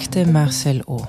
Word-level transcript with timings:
Akte 0.00 0.24
Marcel 0.24 0.82
O. 0.86 1.02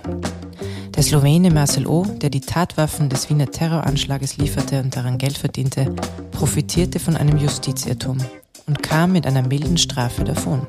Der 0.94 1.02
Slowene 1.02 1.50
Marcel 1.50 1.88
O., 1.88 2.04
der 2.04 2.30
die 2.30 2.42
Tatwaffen 2.42 3.08
des 3.08 3.30
Wiener 3.30 3.50
Terroranschlages 3.50 4.36
lieferte 4.36 4.82
und 4.82 4.94
daran 4.94 5.18
Geld 5.18 5.38
verdiente, 5.38 5.96
profitierte 6.32 7.00
von 7.00 7.16
einem 7.16 7.38
Justizirrtum 7.38 8.18
und 8.68 8.84
kam 8.84 9.14
mit 9.14 9.26
einer 9.26 9.48
milden 9.48 9.78
Strafe 9.78 10.26
davon. 10.26 10.68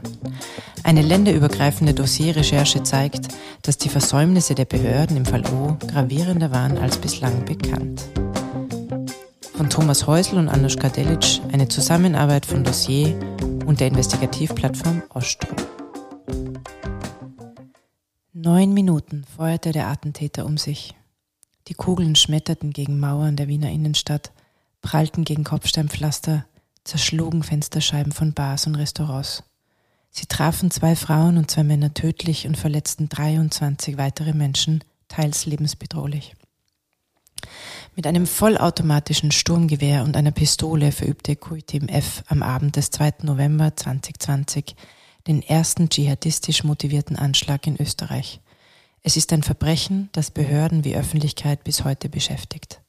Eine 0.84 1.02
länderübergreifende 1.02 1.94
Dossierrecherche 1.94 2.84
zeigt, 2.84 3.26
dass 3.62 3.76
die 3.76 3.88
Versäumnisse 3.88 4.54
der 4.54 4.66
Behörden 4.66 5.16
im 5.16 5.26
Fall 5.26 5.42
O 5.52 5.76
gravierender 5.88 6.52
waren 6.52 6.78
als 6.78 6.98
bislang 6.98 7.44
bekannt. 7.44 8.04
Von 9.56 9.68
Thomas 9.68 10.06
Häusl 10.06 10.36
und 10.36 10.48
Anushka 10.48 10.90
Delic 10.90 11.40
eine 11.52 11.66
Zusammenarbeit 11.66 12.46
von 12.46 12.62
Dossier 12.62 13.18
und 13.66 13.80
der 13.80 13.88
Investigativplattform 13.88 15.02
Ostro. 15.12 15.61
Neun 18.44 18.74
Minuten 18.74 19.22
feuerte 19.36 19.70
der 19.70 19.86
Attentäter 19.86 20.44
um 20.44 20.58
sich. 20.58 20.96
Die 21.68 21.74
Kugeln 21.74 22.16
schmetterten 22.16 22.72
gegen 22.72 22.98
Mauern 22.98 23.36
der 23.36 23.46
Wiener 23.46 23.70
Innenstadt, 23.70 24.32
prallten 24.80 25.22
gegen 25.22 25.44
Kopfsteinpflaster, 25.44 26.44
zerschlugen 26.82 27.44
Fensterscheiben 27.44 28.10
von 28.10 28.32
Bars 28.32 28.66
und 28.66 28.74
Restaurants. 28.74 29.44
Sie 30.10 30.26
trafen 30.26 30.72
zwei 30.72 30.96
Frauen 30.96 31.38
und 31.38 31.52
zwei 31.52 31.62
Männer 31.62 31.94
tödlich 31.94 32.48
und 32.48 32.56
verletzten 32.56 33.08
23 33.08 33.96
weitere 33.96 34.32
Menschen, 34.32 34.82
teils 35.06 35.46
lebensbedrohlich. 35.46 36.34
Mit 37.94 38.08
einem 38.08 38.26
vollautomatischen 38.26 39.30
Sturmgewehr 39.30 40.02
und 40.02 40.16
einer 40.16 40.32
Pistole 40.32 40.90
verübte 40.90 41.36
Kuitim 41.36 41.86
F. 41.86 42.24
am 42.26 42.42
Abend 42.42 42.74
des 42.74 42.90
2. 42.90 43.18
November 43.22 43.76
2020 43.76 44.74
den 45.26 45.42
ersten 45.42 45.88
dschihadistisch 45.88 46.64
motivierten 46.64 47.16
Anschlag 47.16 47.66
in 47.66 47.80
Österreich. 47.80 48.40
Es 49.02 49.16
ist 49.16 49.32
ein 49.32 49.42
Verbrechen, 49.42 50.08
das 50.12 50.30
Behörden 50.30 50.84
wie 50.84 50.96
Öffentlichkeit 50.96 51.64
bis 51.64 51.84
heute 51.84 52.08
beschäftigt. 52.08 52.80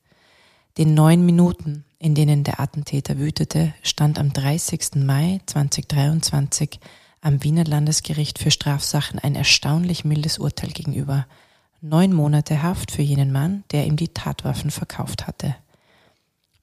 Den 0.77 0.93
neun 0.93 1.25
Minuten, 1.25 1.85
in 1.99 2.15
denen 2.15 2.43
der 2.43 2.59
Attentäter 2.59 3.17
wütete, 3.17 3.73
stand 3.81 4.19
am 4.19 4.33
30. 4.33 4.95
Mai 4.95 5.39
2023 5.45 6.79
am 7.21 7.43
Wiener 7.43 7.63
Landesgericht 7.63 8.37
für 8.37 8.51
Strafsachen 8.51 9.19
ein 9.19 9.35
erstaunlich 9.35 10.03
mildes 10.03 10.39
Urteil 10.39 10.71
gegenüber. 10.71 11.25
Neun 11.81 12.13
Monate 12.13 12.61
Haft 12.61 12.91
für 12.91 13.01
jenen 13.01 13.31
Mann, 13.31 13.63
der 13.71 13.85
ihm 13.85 13.95
die 13.95 14.09
Tatwaffen 14.09 14.71
verkauft 14.71 15.25
hatte. 15.27 15.55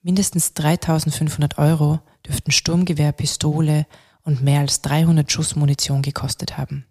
Mindestens 0.03 0.55
3500 0.55 1.59
Euro 1.59 2.01
dürften 2.27 2.53
Sturmgewehr, 2.53 3.13
Pistole 3.13 3.87
und 4.31 4.43
mehr 4.43 4.61
als 4.61 4.81
300 4.83 5.31
Schuss 5.31 5.57
Munition 5.57 6.03
gekostet 6.03 6.57
haben. 6.57 6.87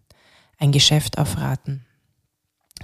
Ein 0.57 0.73
Geschäft 0.73 1.17
auf 1.17 1.37
Raten. 1.37 1.85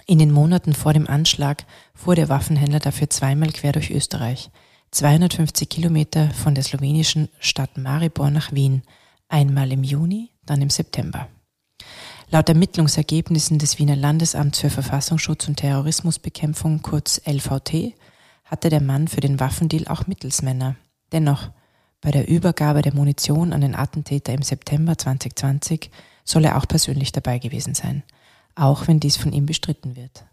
In 0.08 0.18
den 0.18 0.32
Monaten 0.32 0.74
vor 0.74 0.94
dem 0.94 1.08
Anschlag 1.08 1.66
fuhr 1.94 2.16
der 2.16 2.30
Waffenhändler 2.30 2.80
dafür 2.80 3.10
zweimal 3.10 3.52
quer 3.52 3.74
durch 3.74 3.92
Österreich, 3.92 4.50
250 4.92 5.68
Kilometer 5.68 6.30
von 6.32 6.56
der 6.56 6.64
slowenischen 6.64 7.28
Stadt 7.40 7.78
Maribor 7.78 8.30
nach 8.30 8.54
Wien, 8.54 8.84
einmal 9.28 9.74
im 9.74 9.84
Juni, 9.84 10.32
dann 10.46 10.62
im 10.62 10.70
September. 10.70 11.28
Laut 12.30 12.48
Ermittlungsergebnissen 12.48 13.60
des 13.60 13.78
Wiener 13.78 13.98
Landesamts 13.98 14.60
für 14.60 14.70
Verfassungsschutz 14.70 15.50
und 15.50 15.58
Terrorismusbekämpfung, 15.58 16.82
kurz 16.82 17.22
LVT, 17.26 17.94
hatte 18.46 18.70
der 18.70 18.82
Mann 18.82 19.10
für 19.10 19.22
den 19.22 19.40
Waffendeal 19.42 19.88
auch 19.88 20.08
Mittelsmänner. 20.08 20.78
Dennoch, 21.12 21.50
bei 22.06 22.12
der 22.12 22.28
Übergabe 22.28 22.84
der 22.84 22.94
Munition 22.94 23.52
an 23.52 23.62
den 23.62 23.74
Attentäter 23.74 24.32
im 24.32 24.44
September 24.44 24.96
2020 24.96 25.90
soll 26.24 26.46
er 26.46 26.56
auch 26.56 26.68
persönlich 26.68 27.12
dabei 27.12 27.40
gewesen 27.40 27.74
sein, 27.74 28.04
auch 28.54 28.88
wenn 28.88 29.00
dies 29.00 29.18
von 29.18 29.34
ihm 29.34 29.48
bestritten 29.48 29.96
wird. 29.96 30.24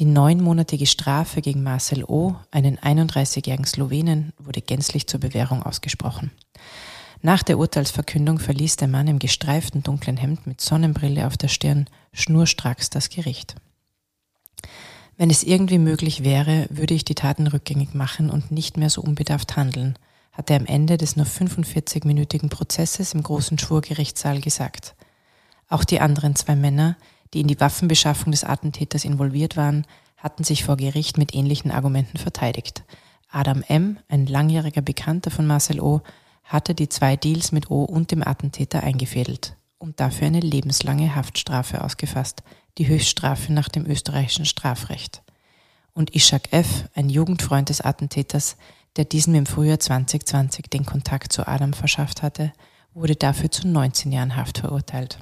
Die 0.00 0.04
neunmonatige 0.04 0.84
Strafe 0.84 1.42
gegen 1.42 1.62
Marcel 1.62 2.02
O., 2.02 2.34
einen 2.50 2.76
31-jährigen 2.78 3.66
Slowenen, 3.66 4.32
wurde 4.36 4.60
gänzlich 4.60 5.06
zur 5.06 5.20
Bewährung 5.20 5.62
ausgesprochen. 5.62 6.32
Nach 7.22 7.44
der 7.44 7.58
Urteilsverkündung 7.58 8.40
verließ 8.40 8.74
der 8.74 8.88
Mann 8.88 9.06
im 9.06 9.20
gestreiften 9.20 9.84
dunklen 9.84 10.16
Hemd 10.16 10.48
mit 10.48 10.60
Sonnenbrille 10.60 11.28
auf 11.28 11.36
der 11.36 11.48
Stirn 11.48 11.86
schnurstracks 12.14 12.90
das 12.90 13.10
Gericht. 13.10 13.54
Wenn 15.16 15.30
es 15.30 15.44
irgendwie 15.44 15.78
möglich 15.78 16.24
wäre, 16.24 16.66
würde 16.68 16.94
ich 16.94 17.04
die 17.04 17.14
Taten 17.14 17.46
rückgängig 17.46 17.94
machen 17.94 18.28
und 18.28 18.50
nicht 18.50 18.76
mehr 18.76 18.90
so 18.90 19.02
unbedarft 19.02 19.56
handeln, 19.56 19.96
hat 20.36 20.50
er 20.50 20.56
am 20.56 20.66
Ende 20.66 20.98
des 20.98 21.16
nur 21.16 21.24
45-minütigen 21.24 22.50
Prozesses 22.50 23.14
im 23.14 23.22
großen 23.22 23.58
Schwurgerichtssaal 23.58 24.40
gesagt. 24.40 24.94
Auch 25.68 25.84
die 25.84 26.00
anderen 26.00 26.36
zwei 26.36 26.54
Männer, 26.54 26.96
die 27.32 27.40
in 27.40 27.48
die 27.48 27.58
Waffenbeschaffung 27.58 28.32
des 28.32 28.44
Attentäters 28.44 29.04
involviert 29.04 29.56
waren, 29.56 29.86
hatten 30.16 30.44
sich 30.44 30.64
vor 30.64 30.76
Gericht 30.76 31.16
mit 31.16 31.34
ähnlichen 31.34 31.70
Argumenten 31.70 32.18
verteidigt. 32.18 32.84
Adam 33.30 33.62
M., 33.66 33.98
ein 34.08 34.26
langjähriger 34.26 34.82
Bekannter 34.82 35.30
von 35.30 35.46
Marcel 35.46 35.80
O., 35.80 36.02
hatte 36.44 36.74
die 36.74 36.88
zwei 36.88 37.16
Deals 37.16 37.50
mit 37.50 37.70
O 37.70 37.84
und 37.84 38.10
dem 38.10 38.26
Attentäter 38.26 38.82
eingefädelt 38.82 39.56
und 39.78 40.00
dafür 40.00 40.26
eine 40.26 40.40
lebenslange 40.40 41.14
Haftstrafe 41.16 41.82
ausgefasst, 41.82 42.42
die 42.78 42.88
Höchststrafe 42.88 43.52
nach 43.52 43.68
dem 43.68 43.86
österreichischen 43.86 44.44
Strafrecht. 44.44 45.22
Und 45.92 46.14
Ishak 46.14 46.52
F., 46.52 46.84
ein 46.94 47.08
Jugendfreund 47.08 47.70
des 47.70 47.80
Attentäters, 47.80 48.56
der 48.96 49.04
diesem 49.04 49.34
im 49.34 49.46
Frühjahr 49.46 49.78
2020 49.78 50.66
den 50.66 50.86
Kontakt 50.86 51.32
zu 51.32 51.46
Adam 51.46 51.72
verschafft 51.72 52.22
hatte, 52.22 52.52
wurde 52.94 53.14
dafür 53.14 53.50
zu 53.50 53.68
19 53.68 54.10
Jahren 54.10 54.36
Haft 54.36 54.58
verurteilt. 54.58 55.18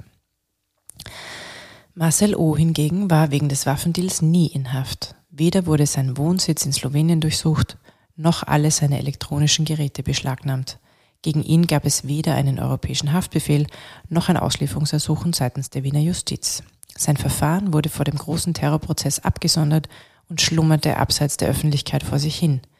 Marcel 1.93 2.35
O. 2.35 2.55
hingegen 2.55 3.09
war 3.09 3.31
wegen 3.31 3.49
des 3.49 3.65
Waffendeals 3.65 4.21
nie 4.21 4.47
in 4.47 4.73
Haft. 4.73 5.15
Weder 5.29 5.65
wurde 5.65 5.85
sein 5.85 6.17
Wohnsitz 6.17 6.65
in 6.65 6.73
Slowenien 6.73 7.21
durchsucht, 7.21 7.77
noch 8.15 8.43
alle 8.43 8.71
seine 8.71 8.99
elektronischen 8.99 9.65
Geräte 9.65 10.03
beschlagnahmt. 10.03 10.79
Gegen 11.21 11.43
ihn 11.43 11.67
gab 11.67 11.85
es 11.85 12.07
weder 12.07 12.35
einen 12.35 12.59
europäischen 12.59 13.11
Haftbefehl 13.11 13.67
noch 14.09 14.29
ein 14.29 14.37
Auslieferungsersuchen 14.37 15.33
seitens 15.33 15.69
der 15.69 15.83
Wiener 15.83 15.99
Justiz. 15.99 16.63
Sein 16.97 17.17
Verfahren 17.17 17.73
wurde 17.73 17.89
vor 17.89 18.05
dem 18.05 18.17
großen 18.17 18.53
Terrorprozess 18.53 19.19
abgesondert 19.19 19.89
und 20.29 20.39
schlummerte 20.39 20.97
abseits 20.97 21.35
der 21.35 21.49
Öffentlichkeit 21.49 22.03
vor 22.03 22.19
sich 22.19 22.37
hin– 22.37 22.61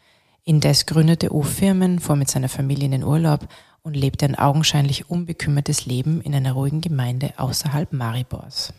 Indes 0.47 0.85
gründete 0.85 1.33
O 1.33 1.41
Firmen, 1.41 1.99
fuhr 1.99 2.15
mit 2.15 2.29
seiner 2.29 2.49
Familie 2.49 2.85
in 2.85 2.91
den 2.91 3.03
Urlaub 3.03 3.47
und 3.81 3.95
lebte 3.95 4.25
ein 4.25 4.35
augenscheinlich 4.35 5.09
unbekümmertes 5.09 5.87
Leben 5.87 6.21
in 6.21 6.35
einer 6.35 6.53
ruhigen 6.53 6.81
Gemeinde 6.81 7.33
außerhalb 7.37 7.91
Maribors. 7.91 8.71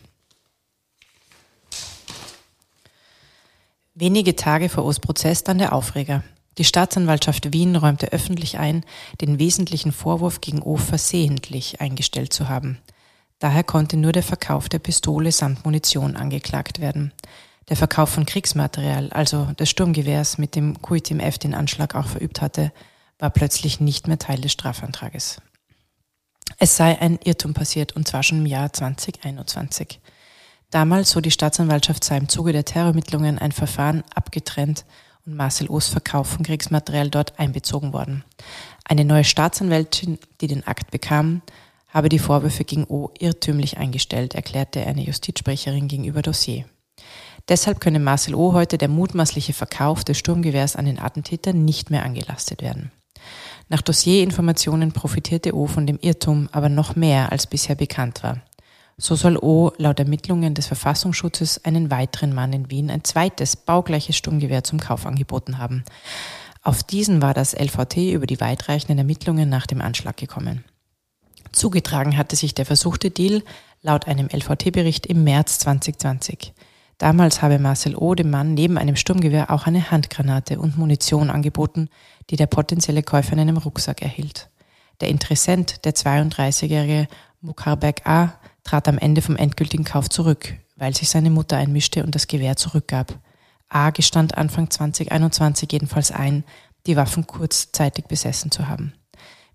Wenige 3.93 4.37
Tage 4.37 4.69
vor 4.69 4.85
O's 4.85 4.99
Prozess 5.01 5.43
dann 5.43 5.57
der 5.57 5.73
Aufreger. 5.73 6.23
Die 6.57 6.63
Staatsanwaltschaft 6.63 7.51
Wien 7.51 7.75
räumte 7.75 8.13
öffentlich 8.13 8.57
ein, 8.57 8.85
den 9.19 9.37
wesentlichen 9.37 9.91
Vorwurf 9.91 10.39
gegen 10.39 10.61
O 10.61 10.77
versehentlich 10.77 11.81
eingestellt 11.81 12.31
zu 12.31 12.47
haben. 12.47 12.79
Daher 13.39 13.63
konnte 13.63 13.97
nur 13.97 14.13
der 14.13 14.23
Verkauf 14.23 14.69
der 14.69 14.79
Pistole 14.79 15.31
samt 15.31 15.65
Munition 15.65 16.15
angeklagt 16.15 16.79
werden. 16.79 17.11
Der 17.69 17.75
Verkauf 17.75 18.09
von 18.09 18.25
Kriegsmaterial, 18.25 19.09
also 19.11 19.45
des 19.59 19.69
Sturmgewehrs, 19.69 20.37
mit 20.37 20.55
dem 20.55 20.81
Kuitim 20.81 21.19
F 21.19 21.37
den 21.37 21.53
Anschlag 21.53 21.95
auch 21.95 22.07
verübt 22.07 22.41
hatte, 22.41 22.71
war 23.19 23.29
plötzlich 23.29 23.81
nicht 23.81 24.07
mehr 24.07 24.17
Teil 24.17 24.39
des 24.39 24.53
Strafantrages. 24.53 25.41
Es 26.59 26.77
sei 26.77 26.99
ein 26.99 27.19
Irrtum 27.23 27.53
passiert, 27.53 27.93
und 27.95 28.07
zwar 28.07 28.23
schon 28.23 28.39
im 28.39 28.45
Jahr 28.45 28.71
2021. 28.71 29.99
Damals, 30.69 31.11
so 31.11 31.19
die 31.19 31.31
Staatsanwaltschaft, 31.31 32.03
sei 32.03 32.17
im 32.17 32.29
Zuge 32.29 32.53
der 32.53 32.63
Terrorermittlungen 32.63 33.37
ein 33.37 33.51
Verfahren 33.51 34.03
abgetrennt 34.15 34.85
und 35.25 35.35
Marcel 35.35 35.69
O's 35.69 35.89
Verkauf 35.89 36.27
von 36.27 36.45
Kriegsmaterial 36.45 37.09
dort 37.09 37.37
einbezogen 37.37 37.91
worden. 37.91 38.23
Eine 38.85 39.03
neue 39.03 39.25
Staatsanwältin, 39.25 40.19
die 40.39 40.47
den 40.47 40.65
Akt 40.65 40.91
bekam, 40.91 41.41
habe 41.89 42.07
die 42.07 42.19
Vorwürfe 42.19 42.63
gegen 42.63 42.85
O 42.85 43.11
irrtümlich 43.19 43.77
eingestellt, 43.77 44.35
erklärte 44.35 44.85
eine 44.85 45.03
Justizsprecherin 45.03 45.89
gegenüber 45.89 46.21
Dossier. 46.21 46.65
Deshalb 47.49 47.79
könne 47.79 47.99
Marcel 47.99 48.35
O. 48.35 48.53
heute 48.53 48.77
der 48.77 48.89
mutmaßliche 48.89 49.53
Verkauf 49.53 50.03
des 50.03 50.17
Sturmgewehrs 50.17 50.75
an 50.75 50.85
den 50.85 50.99
Attentäter 50.99 51.53
nicht 51.53 51.89
mehr 51.89 52.03
angelastet 52.03 52.61
werden. 52.61 52.91
Nach 53.69 53.81
Dossierinformationen 53.81 54.91
profitierte 54.91 55.55
O 55.55 55.67
von 55.67 55.87
dem 55.87 55.99
Irrtum 56.01 56.49
aber 56.51 56.69
noch 56.69 56.95
mehr, 56.95 57.31
als 57.31 57.47
bisher 57.47 57.75
bekannt 57.75 58.23
war. 58.23 58.41
So 58.97 59.15
soll 59.15 59.37
O 59.37 59.71
laut 59.77 59.99
Ermittlungen 59.99 60.55
des 60.55 60.67
Verfassungsschutzes 60.67 61.63
einen 61.63 61.91
weiteren 61.91 62.33
Mann 62.33 62.51
in 62.51 62.71
Wien 62.71 62.89
ein 62.89 63.03
zweites 63.03 63.55
baugleiches 63.55 64.17
Sturmgewehr 64.17 64.63
zum 64.63 64.79
Kauf 64.79 65.05
angeboten 65.05 65.57
haben. 65.57 65.83
Auf 66.63 66.83
diesen 66.83 67.21
war 67.21 67.33
das 67.33 67.53
LVT 67.53 67.97
über 68.11 68.25
die 68.25 68.41
weitreichenden 68.41 68.97
Ermittlungen 68.97 69.49
nach 69.49 69.67
dem 69.67 69.81
Anschlag 69.81 70.17
gekommen. 70.17 70.65
Zugetragen 71.51 72.17
hatte 72.17 72.35
sich 72.35 72.55
der 72.55 72.65
versuchte 72.65 73.11
Deal 73.11 73.43
laut 73.81 74.07
einem 74.07 74.27
LVT-Bericht 74.27 75.05
im 75.05 75.23
März 75.23 75.59
2020. 75.59 76.53
Damals 76.97 77.41
habe 77.41 77.59
Marcel 77.59 77.95
O. 77.95 78.15
dem 78.15 78.31
Mann 78.31 78.55
neben 78.55 78.77
einem 78.77 78.95
Sturmgewehr 78.95 79.51
auch 79.51 79.67
eine 79.67 79.91
Handgranate 79.91 80.59
und 80.59 80.77
Munition 80.77 81.29
angeboten, 81.29 81.89
die 82.29 82.35
der 82.35 82.47
potenzielle 82.47 83.03
Käufer 83.03 83.33
in 83.33 83.39
einem 83.39 83.57
Rucksack 83.57 84.01
erhielt. 84.01 84.49
Der 84.99 85.09
Interessent, 85.09 85.85
der 85.85 85.93
32-jährige 85.93 87.07
Mukarbek 87.41 88.07
A., 88.07 88.33
trat 88.63 88.87
am 88.87 88.97
Ende 88.97 89.21
vom 89.21 89.35
endgültigen 89.35 89.85
Kauf 89.85 90.09
zurück, 90.09 90.55
weil 90.75 90.95
sich 90.95 91.09
seine 91.09 91.29
Mutter 91.29 91.57
einmischte 91.57 92.03
und 92.03 92.15
das 92.15 92.27
Gewehr 92.27 92.55
zurückgab. 92.55 93.13
A 93.69 93.91
gestand 93.91 94.37
Anfang 94.37 94.69
2021 94.69 95.71
jedenfalls 95.71 96.11
ein, 96.11 96.43
die 96.87 96.95
Waffen 96.95 97.27
kurzzeitig 97.27 98.05
besessen 98.05 98.49
zu 98.49 98.67
haben. 98.67 98.93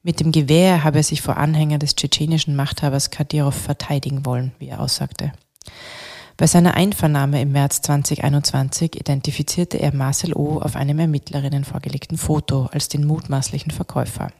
Mit 0.02 0.20
dem 0.20 0.32
Gewehr 0.32 0.84
habe 0.84 0.98
er 0.98 1.04
sich 1.04 1.22
vor 1.22 1.36
Anhängern 1.36 1.80
des 1.80 1.96
tschetschenischen 1.96 2.56
Machthabers 2.56 3.10
Kadyrov 3.10 3.54
verteidigen 3.54 4.26
wollen, 4.26 4.52
wie 4.58 4.68
er 4.68 4.80
aussagte. 4.80 5.32
Bei 6.36 6.46
seiner 6.46 6.74
Einvernahme 6.74 7.40
im 7.40 7.52
März 7.52 7.82
2021 7.82 8.98
identifizierte 8.98 9.78
er 9.78 9.94
Marcel 9.94 10.34
O. 10.34 10.60
auf 10.60 10.76
einem 10.76 10.98
Ermittlerinnen 10.98 11.64
vorgelegten 11.64 12.16
Foto 12.16 12.68
als 12.72 12.88
den 12.88 13.06
mutmaßlichen 13.06 13.70
Verkäufer. 13.70 14.32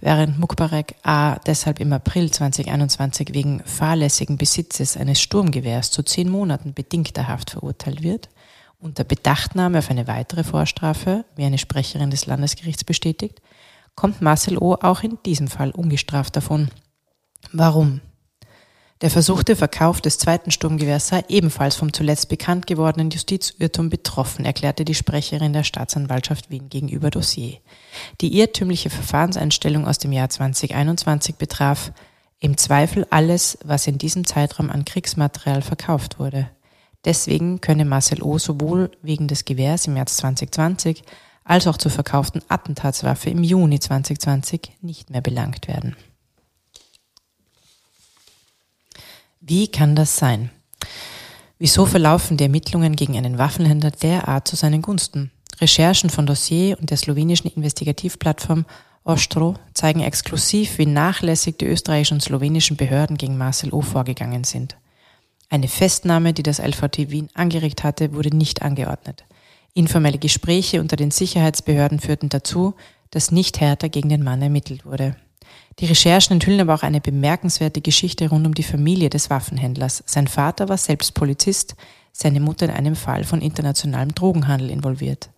Während 0.00 0.38
Mukbarek 0.38 0.94
A. 1.02 1.36
deshalb 1.46 1.80
im 1.80 1.92
April 1.92 2.30
2021 2.30 3.34
wegen 3.34 3.62
fahrlässigen 3.64 4.36
Besitzes 4.36 4.96
eines 4.96 5.20
Sturmgewehrs 5.20 5.90
zu 5.90 6.02
zehn 6.02 6.28
Monaten 6.28 6.72
bedingter 6.72 7.26
Haft 7.26 7.50
verurteilt 7.50 8.02
wird, 8.02 8.28
unter 8.78 9.02
Bedachtnahme 9.02 9.78
auf 9.78 9.90
eine 9.90 10.06
weitere 10.06 10.44
Vorstrafe, 10.44 11.24
wie 11.34 11.44
eine 11.44 11.58
Sprecherin 11.58 12.10
des 12.10 12.26
Landesgerichts 12.26 12.84
bestätigt, 12.84 13.42
kommt 13.96 14.22
Marcel 14.22 14.56
O. 14.58 14.74
auch 14.74 15.02
in 15.02 15.18
diesem 15.26 15.48
Fall 15.48 15.72
ungestraft 15.72 16.36
davon. 16.36 16.70
Warum? 17.52 18.00
Der 19.00 19.10
versuchte 19.10 19.54
Verkauf 19.54 20.00
des 20.00 20.18
zweiten 20.18 20.50
Sturmgewehrs 20.50 21.08
sei 21.08 21.22
ebenfalls 21.28 21.76
vom 21.76 21.92
zuletzt 21.92 22.28
bekannt 22.28 22.66
gewordenen 22.66 23.10
Justizirrtum 23.10 23.90
betroffen, 23.90 24.44
erklärte 24.44 24.84
die 24.84 24.94
Sprecherin 24.94 25.52
der 25.52 25.62
Staatsanwaltschaft 25.62 26.50
Wien 26.50 26.68
gegenüber 26.68 27.10
Dossier. 27.10 27.58
Die 28.20 28.36
irrtümliche 28.36 28.90
Verfahrenseinstellung 28.90 29.86
aus 29.86 29.98
dem 29.98 30.10
Jahr 30.10 30.28
2021 30.28 31.36
betraf 31.36 31.92
im 32.40 32.56
Zweifel 32.56 33.06
alles, 33.10 33.58
was 33.64 33.86
in 33.86 33.98
diesem 33.98 34.26
Zeitraum 34.26 34.68
an 34.68 34.84
Kriegsmaterial 34.84 35.62
verkauft 35.62 36.18
wurde. 36.18 36.50
Deswegen 37.04 37.60
könne 37.60 37.84
Marcel 37.84 38.22
O. 38.22 38.38
sowohl 38.38 38.90
wegen 39.02 39.28
des 39.28 39.44
Gewehrs 39.44 39.86
im 39.86 39.94
März 39.94 40.16
2020 40.16 41.04
als 41.44 41.68
auch 41.68 41.78
zur 41.78 41.92
verkauften 41.92 42.42
Attentatswaffe 42.48 43.30
im 43.30 43.44
Juni 43.44 43.78
2020 43.78 44.72
nicht 44.82 45.10
mehr 45.10 45.20
belangt 45.22 45.68
werden. 45.68 45.96
Wie 49.40 49.68
kann 49.68 49.94
das 49.94 50.16
sein? 50.16 50.50
Wieso 51.58 51.86
verlaufen 51.86 52.36
die 52.36 52.44
Ermittlungen 52.44 52.96
gegen 52.96 53.16
einen 53.16 53.38
Waffenhändler 53.38 53.92
derart 53.92 54.48
zu 54.48 54.56
seinen 54.56 54.82
Gunsten? 54.82 55.30
Recherchen 55.60 56.10
von 56.10 56.26
Dossier 56.26 56.78
und 56.78 56.90
der 56.90 56.96
slowenischen 56.96 57.50
Investigativplattform 57.50 58.64
Ostro 59.04 59.54
zeigen 59.74 60.00
exklusiv, 60.00 60.78
wie 60.78 60.86
nachlässig 60.86 61.56
die 61.56 61.66
österreichischen 61.66 62.14
und 62.14 62.20
slowenischen 62.20 62.76
Behörden 62.76 63.16
gegen 63.16 63.38
Marcel 63.38 63.72
O. 63.72 63.80
vorgegangen 63.80 64.44
sind. 64.44 64.76
Eine 65.48 65.68
Festnahme, 65.68 66.32
die 66.32 66.42
das 66.42 66.58
LVT 66.58 67.10
Wien 67.10 67.28
angeregt 67.34 67.84
hatte, 67.84 68.12
wurde 68.14 68.36
nicht 68.36 68.62
angeordnet. 68.62 69.24
Informelle 69.72 70.18
Gespräche 70.18 70.80
unter 70.80 70.96
den 70.96 71.10
Sicherheitsbehörden 71.10 72.00
führten 72.00 72.28
dazu, 72.28 72.74
dass 73.10 73.30
nicht 73.30 73.60
härter 73.60 73.88
gegen 73.88 74.08
den 74.08 74.22
Mann 74.24 74.42
ermittelt 74.42 74.84
wurde. 74.84 75.16
Die 75.80 75.86
Recherchen 75.86 76.34
enthüllen 76.34 76.60
aber 76.60 76.74
auch 76.74 76.82
eine 76.82 77.00
bemerkenswerte 77.00 77.80
Geschichte 77.80 78.28
rund 78.28 78.46
um 78.46 78.54
die 78.54 78.64
Familie 78.64 79.10
des 79.10 79.30
Waffenhändlers. 79.30 80.02
Sein 80.06 80.26
Vater 80.26 80.68
war 80.68 80.76
selbst 80.76 81.14
Polizist, 81.14 81.76
seine 82.12 82.40
Mutter 82.40 82.66
in 82.66 82.72
einem 82.72 82.96
Fall 82.96 83.22
von 83.22 83.40
internationalem 83.40 84.14
Drogenhandel 84.14 84.70
involviert. 84.70 85.30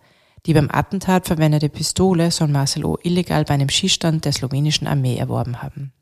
Die 0.47 0.55
beim 0.55 0.69
Attentat 0.71 1.27
verwendete 1.27 1.69
Pistole 1.69 2.31
soll 2.31 2.47
Marcel 2.47 2.85
O. 2.85 2.97
illegal 3.03 3.45
bei 3.45 3.53
einem 3.53 3.69
Schießstand 3.69 4.25
der 4.25 4.33
slowenischen 4.33 4.87
Armee 4.87 5.17
erworben 5.17 5.61
haben. 5.61 5.93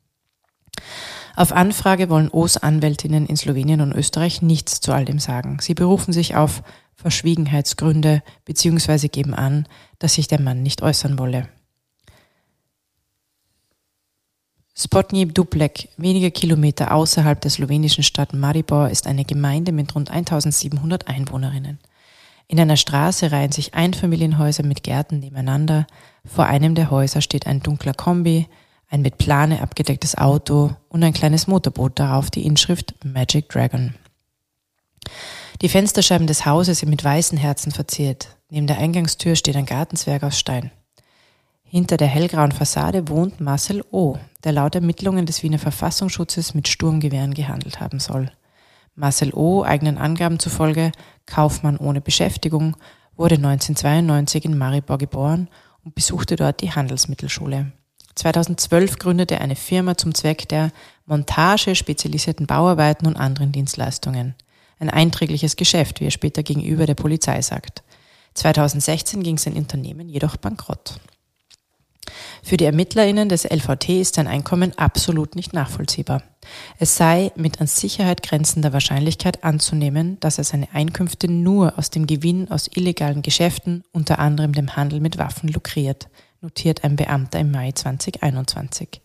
Auf 1.36 1.52
Anfrage 1.52 2.10
wollen 2.10 2.30
O's 2.30 2.56
Anwältinnen 2.56 3.26
in 3.26 3.36
Slowenien 3.36 3.82
und 3.82 3.92
Österreich 3.92 4.42
nichts 4.42 4.80
zu 4.80 4.94
all 4.94 5.04
dem 5.04 5.20
sagen. 5.20 5.58
Sie 5.60 5.74
berufen 5.74 6.14
sich 6.14 6.36
auf 6.36 6.64
Verschwiegenheitsgründe 6.96 8.24
bzw. 8.46 9.10
geben 9.10 9.34
an, 9.34 9.68
dass 10.00 10.14
sich 10.14 10.28
der 10.28 10.40
Mann 10.40 10.64
nicht 10.64 10.82
äußern 10.82 11.20
wolle. 11.20 11.50
Spotnij 14.82 15.26
Duplek, 15.26 15.90
wenige 15.98 16.32
Kilometer 16.32 16.94
außerhalb 16.94 17.42
der 17.42 17.52
slowenischen 17.52 18.02
Stadt 18.02 18.32
Maribor, 18.32 18.90
ist 18.90 19.08
eine 19.08 19.26
Gemeinde 19.26 19.74
mit 19.74 19.94
rund 19.94 20.10
1700 20.10 21.10
Einwohnerinnen. 21.10 21.80
In 22.48 22.62
einer 22.62 22.78
Straße 22.78 23.30
reihen 23.30 23.52
sich 23.52 23.74
Einfamilienhäuser 23.74 24.64
mit 24.64 24.82
Gärten 24.84 25.20
nebeneinander. 25.20 25.86
Vor 26.24 26.46
einem 26.46 26.76
der 26.76 26.90
Häuser 26.92 27.20
steht 27.20 27.46
ein 27.46 27.62
dunkler 27.62 27.94
Kombi, 27.94 28.48
ein 28.90 29.02
mit 29.02 29.18
Plane 29.18 29.62
abgedecktes 29.62 30.18
Auto 30.18 30.72
und 30.88 31.04
ein 31.04 31.14
kleines 31.14 31.46
Motorboot, 31.46 32.00
darauf 32.00 32.30
die 32.30 32.46
Inschrift 32.46 32.96
Magic 33.04 33.50
Dragon. 33.50 33.96
Die 35.62 35.68
Fensterscheiben 35.68 36.26
des 36.26 36.46
Hauses 36.46 36.80
sind 36.80 36.90
mit 36.90 37.04
weißen 37.04 37.38
Herzen 37.38 37.74
verziert. 37.74 38.38
Neben 38.50 38.66
der 38.66 38.78
Eingangstür 38.78 39.36
steht 39.36 39.58
ein 39.58 39.66
Gartenzwerg 39.66 40.24
aus 40.24 40.40
Stein. 40.40 40.72
Hinter 41.72 41.98
der 41.98 42.08
hellgrauen 42.08 42.52
Fassade 42.52 43.10
wohnt 43.10 43.40
Marcel 43.40 43.84
O., 43.92 44.18
der 44.44 44.54
laut 44.54 44.74
Ermittlungen 44.74 45.28
des 45.28 45.44
Wiener 45.44 45.60
Verfassungsschutzes 45.60 46.56
mit 46.56 46.68
Sturmgewehren 46.68 47.36
gehandelt 47.36 47.80
haben 47.80 48.00
soll. 48.00 48.32
Marcel 48.96 49.36
O., 49.36 49.64
eigenen 49.64 50.00
Angaben 50.00 50.40
zufolge 50.40 50.92
Kaufmann 51.28 51.78
ohne 51.78 52.02
Beschäftigung, 52.02 52.76
wurde 53.16 53.36
1992 53.36 54.46
in 54.46 54.58
Maribor 54.58 54.98
geboren 54.98 55.48
und 55.86 55.94
besuchte 55.94 56.36
dort 56.36 56.62
die 56.62 56.72
Handelsmittelschule. 56.72 57.72
2012 58.16 58.98
gründete 58.98 59.36
er 59.36 59.42
eine 59.42 59.56
Firma 59.56 59.96
zum 59.96 60.16
Zweck 60.16 60.50
der 60.50 60.72
Montage 61.06 61.76
spezialisierten 61.76 62.48
Bauarbeiten 62.48 63.06
und 63.06 63.16
anderen 63.16 63.52
Dienstleistungen. 63.52 64.34
Ein 64.80 64.90
einträgliches 64.90 65.56
Geschäft, 65.56 66.00
wie 66.00 66.06
er 66.06 66.12
später 66.12 66.42
gegenüber 66.42 66.88
der 66.88 66.96
Polizei 66.96 67.44
sagt. 67.44 67.84
2016 68.34 69.22
ging 69.22 69.38
sein 69.38 69.54
Unternehmen 69.54 70.10
jedoch 70.10 70.36
bankrott. 70.36 71.00
Für 72.44 72.58
die 72.58 72.66
ErmittlerInnen 72.66 73.30
des 73.30 73.44
LVT 73.44 73.90
ist 73.90 74.16
sein 74.16 74.28
Einkommen 74.28 74.78
absolut 74.78 75.36
nicht 75.36 75.54
nachvollziehbar. 75.54 76.24
Es 76.78 76.96
sei 76.96 77.32
mit 77.36 77.62
an 77.62 77.68
Sicherheit 77.68 78.24
grenzender 78.24 78.74
Wahrscheinlichkeit 78.74 79.44
anzunehmen, 79.44 80.20
dass 80.20 80.38
er 80.38 80.44
seine 80.44 80.68
Einkünfte 80.74 81.32
nur 81.32 81.78
aus 81.78 81.90
dem 81.90 82.08
Gewinn 82.08 82.50
aus 82.50 82.70
illegalen 82.74 83.22
Geschäften, 83.22 83.84
unter 83.92 84.20
anderem 84.20 84.54
dem 84.54 84.76
Handel 84.76 85.00
mit 85.00 85.18
Waffen, 85.18 85.50
lukriert, 85.50 86.08
notiert 86.42 86.84
ein 86.84 86.96
Beamter 86.96 87.40
im 87.40 87.52
Mai 87.52 87.72
2021. 87.72 89.02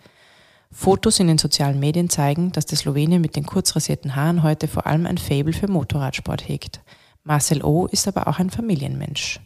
Fotos 0.70 1.20
in 1.20 1.28
den 1.28 1.38
sozialen 1.38 1.78
Medien 1.78 2.10
zeigen, 2.10 2.50
dass 2.50 2.66
der 2.66 2.76
Slowene 2.76 3.20
mit 3.20 3.36
den 3.36 3.46
kurzrasierten 3.46 4.16
Haaren 4.16 4.42
heute 4.42 4.66
vor 4.66 4.86
allem 4.86 5.06
ein 5.06 5.18
Faible 5.18 5.52
für 5.52 5.68
Motorradsport 5.68 6.48
hegt. 6.48 6.80
Marcel 7.22 7.62
O. 7.62 7.86
ist 7.86 8.08
aber 8.08 8.26
auch 8.26 8.38
ein 8.38 8.50
Familienmensch. 8.50 9.40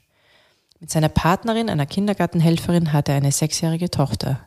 Mit 0.81 0.91
seiner 0.91 1.09
Partnerin, 1.09 1.71
einer 1.71 1.87
Kindergartenhelferin, 1.87 2.93
hat 2.93 3.09
er 3.09 3.17
eine 3.17 3.33
sechsjährige 3.33 3.91
Tochter. 3.91 4.41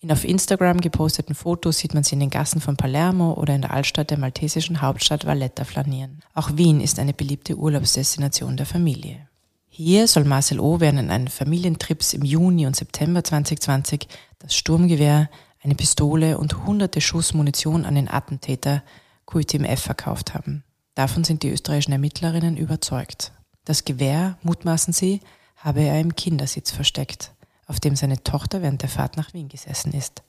In 0.00 0.12
auf 0.12 0.24
Instagram 0.24 0.80
geposteten 0.80 1.34
Fotos 1.34 1.78
sieht 1.78 1.94
man 1.94 2.04
sie 2.04 2.14
in 2.14 2.20
den 2.20 2.30
Gassen 2.30 2.60
von 2.60 2.76
Palermo 2.76 3.34
oder 3.34 3.54
in 3.54 3.62
der 3.62 3.72
Altstadt 3.72 4.10
der 4.10 4.18
maltesischen 4.18 4.82
Hauptstadt 4.82 5.26
Valletta 5.26 5.64
flanieren. 5.64 6.22
Auch 6.34 6.56
Wien 6.56 6.80
ist 6.80 6.98
eine 6.98 7.12
beliebte 7.12 7.56
Urlaubsdestination 7.56 8.56
der 8.56 8.66
Familie. 8.66 9.28
Hier 9.68 10.06
soll 10.06 10.24
Marcel 10.24 10.60
O. 10.60 10.80
während 10.80 11.10
eines 11.10 11.34
Familientrips 11.34 12.12
im 12.14 12.24
Juni 12.24 12.66
und 12.66 12.76
September 12.76 13.24
2020 13.24 14.06
das 14.38 14.54
Sturmgewehr, 14.54 15.30
eine 15.62 15.74
Pistole 15.74 16.38
und 16.38 16.66
hunderte 16.66 17.00
Schuss 17.00 17.32
Munition 17.32 17.84
an 17.84 17.94
den 17.94 18.10
Attentäter 18.10 18.82
QTMF 19.26 19.80
verkauft 19.80 20.34
haben. 20.34 20.64
Davon 20.94 21.24
sind 21.24 21.42
die 21.42 21.50
österreichischen 21.50 21.92
Ermittlerinnen 21.92 22.56
überzeugt. 22.56 23.32
Das 23.64 23.84
Gewehr, 23.84 24.36
mutmaßen 24.42 24.92
sie, 24.92 25.20
habe 25.62 25.80
er 25.80 26.00
im 26.00 26.16
Kindersitz 26.16 26.72
versteckt, 26.72 27.32
auf 27.66 27.78
dem 27.78 27.96
seine 27.96 28.22
Tochter 28.22 28.62
während 28.62 28.82
der 28.82 28.88
Fahrt 28.88 29.16
nach 29.16 29.32
Wien 29.32 29.48
gesessen 29.48 29.92
ist. 29.92 30.22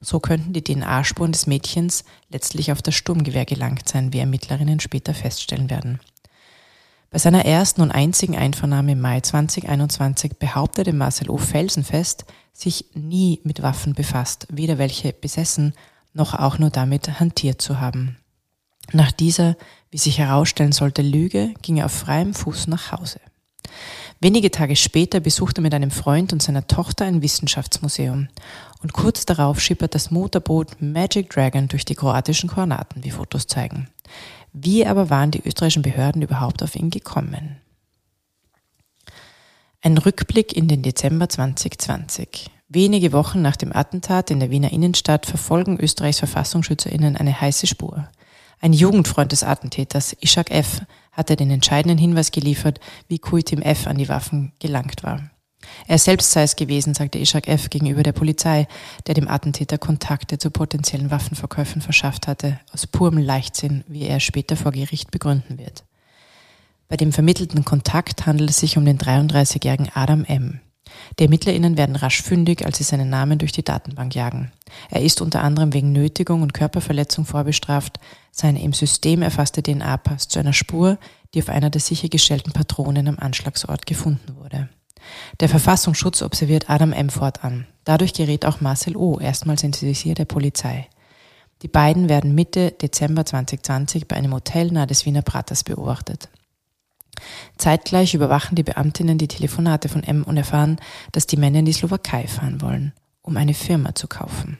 So 0.00 0.20
könnten 0.20 0.52
die 0.52 0.62
DNA-Spuren 0.62 1.32
des 1.32 1.48
Mädchens 1.48 2.04
letztlich 2.30 2.70
auf 2.70 2.80
das 2.82 2.94
Sturmgewehr 2.94 3.44
gelangt 3.44 3.88
sein, 3.88 4.12
wie 4.12 4.20
Ermittlerinnen 4.20 4.78
später 4.78 5.12
feststellen 5.12 5.70
werden. 5.70 5.98
Bei 7.10 7.18
seiner 7.18 7.44
ersten 7.44 7.80
und 7.80 7.90
einzigen 7.90 8.36
Einvernahme 8.36 8.92
im 8.92 9.00
Mai 9.00 9.20
2021 9.20 10.38
behauptete 10.38 10.92
Marcel 10.92 11.30
O. 11.30 11.38
felsenfest, 11.38 12.26
sich 12.52 12.86
nie 12.94 13.40
mit 13.44 13.62
Waffen 13.62 13.94
befasst, 13.94 14.46
weder 14.50 14.78
welche 14.78 15.12
besessen, 15.12 15.72
noch 16.12 16.34
auch 16.34 16.58
nur 16.58 16.70
damit 16.70 17.18
hantiert 17.18 17.62
zu 17.62 17.80
haben. 17.80 18.18
Nach 18.92 19.10
dieser, 19.10 19.56
wie 19.90 19.98
sich 19.98 20.18
herausstellen 20.18 20.72
sollte, 20.72 21.02
Lüge 21.02 21.54
ging 21.62 21.78
er 21.78 21.86
auf 21.86 21.92
freiem 21.92 22.34
Fuß 22.34 22.68
nach 22.68 22.92
Hause. 22.92 23.20
Wenige 24.20 24.50
Tage 24.50 24.74
später 24.74 25.20
besucht 25.20 25.58
er 25.58 25.62
mit 25.62 25.74
einem 25.74 25.90
Freund 25.90 26.32
und 26.32 26.42
seiner 26.42 26.66
Tochter 26.66 27.04
ein 27.04 27.22
Wissenschaftsmuseum. 27.22 28.28
Und 28.82 28.92
kurz 28.92 29.26
darauf 29.26 29.60
schippert 29.60 29.94
das 29.94 30.10
Motorboot 30.10 30.80
Magic 30.80 31.30
Dragon 31.30 31.68
durch 31.68 31.84
die 31.84 31.94
kroatischen 31.94 32.48
Koordinaten, 32.48 33.04
wie 33.04 33.10
Fotos 33.10 33.46
zeigen. 33.46 33.88
Wie 34.52 34.86
aber 34.86 35.10
waren 35.10 35.30
die 35.30 35.46
österreichischen 35.46 35.82
Behörden 35.82 36.22
überhaupt 36.22 36.62
auf 36.62 36.74
ihn 36.74 36.90
gekommen? 36.90 37.58
Ein 39.80 39.98
Rückblick 39.98 40.56
in 40.56 40.66
den 40.66 40.82
Dezember 40.82 41.28
2020. 41.28 42.50
Wenige 42.68 43.12
Wochen 43.12 43.40
nach 43.40 43.56
dem 43.56 43.74
Attentat 43.74 44.30
in 44.30 44.40
der 44.40 44.50
Wiener 44.50 44.72
Innenstadt 44.72 45.26
verfolgen 45.26 45.78
Österreichs 45.78 46.18
VerfassungsschützerInnen 46.18 47.16
eine 47.16 47.40
heiße 47.40 47.66
Spur. 47.68 48.08
Ein 48.60 48.72
Jugendfreund 48.72 49.30
des 49.30 49.44
Attentäters, 49.44 50.16
Ishak 50.20 50.50
F., 50.50 50.82
hatte 51.18 51.36
den 51.36 51.50
entscheidenden 51.50 51.98
Hinweis 51.98 52.30
geliefert, 52.30 52.80
wie 53.08 53.18
Kuitim 53.18 53.60
F. 53.60 53.86
an 53.86 53.98
die 53.98 54.08
Waffen 54.08 54.52
gelangt 54.60 55.02
war. 55.02 55.30
Er 55.88 55.98
selbst 55.98 56.30
sei 56.30 56.44
es 56.44 56.54
gewesen, 56.54 56.94
sagte 56.94 57.18
Ishak 57.18 57.48
F. 57.48 57.68
gegenüber 57.68 58.04
der 58.04 58.12
Polizei, 58.12 58.68
der 59.06 59.14
dem 59.14 59.28
Attentäter 59.28 59.76
Kontakte 59.76 60.38
zu 60.38 60.50
potenziellen 60.50 61.10
Waffenverkäufen 61.10 61.82
verschafft 61.82 62.28
hatte, 62.28 62.60
aus 62.72 62.86
purem 62.86 63.18
Leichtsinn, 63.18 63.82
wie 63.88 64.04
er 64.04 64.20
später 64.20 64.56
vor 64.56 64.70
Gericht 64.70 65.10
begründen 65.10 65.58
wird. 65.58 65.84
Bei 66.86 66.96
dem 66.96 67.12
vermittelten 67.12 67.64
Kontakt 67.64 68.26
handelt 68.26 68.50
es 68.50 68.60
sich 68.60 68.78
um 68.78 68.84
den 68.84 68.98
33-jährigen 68.98 69.90
Adam 69.92 70.24
M. 70.24 70.60
Die 71.18 71.24
ErmittlerInnen 71.24 71.76
werden 71.76 71.96
rasch 71.96 72.22
fündig, 72.22 72.64
als 72.64 72.78
sie 72.78 72.84
seinen 72.84 73.10
Namen 73.10 73.38
durch 73.38 73.52
die 73.52 73.64
Datenbank 73.64 74.14
jagen. 74.14 74.52
Er 74.90 75.02
ist 75.02 75.20
unter 75.20 75.42
anderem 75.42 75.72
wegen 75.72 75.92
Nötigung 75.92 76.42
und 76.42 76.54
Körperverletzung 76.54 77.24
vorbestraft. 77.24 77.98
Seine 78.30 78.62
im 78.62 78.72
System 78.72 79.22
erfasste 79.22 79.62
DNA 79.62 79.96
passt 79.98 80.30
zu 80.30 80.38
einer 80.38 80.52
Spur, 80.52 80.98
die 81.34 81.42
auf 81.42 81.48
einer 81.48 81.70
der 81.70 81.80
sichergestellten 81.80 82.52
Patronen 82.52 83.08
am 83.08 83.18
Anschlagsort 83.18 83.86
gefunden 83.86 84.36
wurde. 84.36 84.68
Der 85.40 85.48
Verfassungsschutz 85.48 86.22
observiert 86.22 86.68
Adam 86.68 86.92
M. 86.92 87.08
fortan. 87.08 87.66
Dadurch 87.84 88.12
gerät 88.12 88.44
auch 88.44 88.60
Marcel 88.60 88.96
O. 88.96 89.18
erstmals 89.18 89.62
ins 89.62 89.82
Visier 89.82 90.14
der 90.14 90.26
Polizei. 90.26 90.88
Die 91.62 91.68
beiden 91.68 92.08
werden 92.08 92.34
Mitte 92.34 92.72
Dezember 92.72 93.24
2020 93.24 94.06
bei 94.06 94.16
einem 94.16 94.34
Hotel 94.34 94.70
nahe 94.70 94.86
des 94.86 95.06
Wiener 95.06 95.22
Praters 95.22 95.64
beobachtet. 95.64 96.28
Zeitgleich 97.56 98.14
überwachen 98.14 98.54
die 98.54 98.62
Beamtinnen 98.62 99.18
die 99.18 99.28
Telefonate 99.28 99.88
von 99.88 100.02
M 100.02 100.22
und 100.24 100.36
erfahren, 100.36 100.78
dass 101.12 101.26
die 101.26 101.36
Männer 101.36 101.60
in 101.60 101.64
die 101.64 101.72
Slowakei 101.72 102.26
fahren 102.26 102.60
wollen, 102.60 102.92
um 103.22 103.36
eine 103.36 103.54
Firma 103.54 103.94
zu 103.94 104.08
kaufen. 104.08 104.58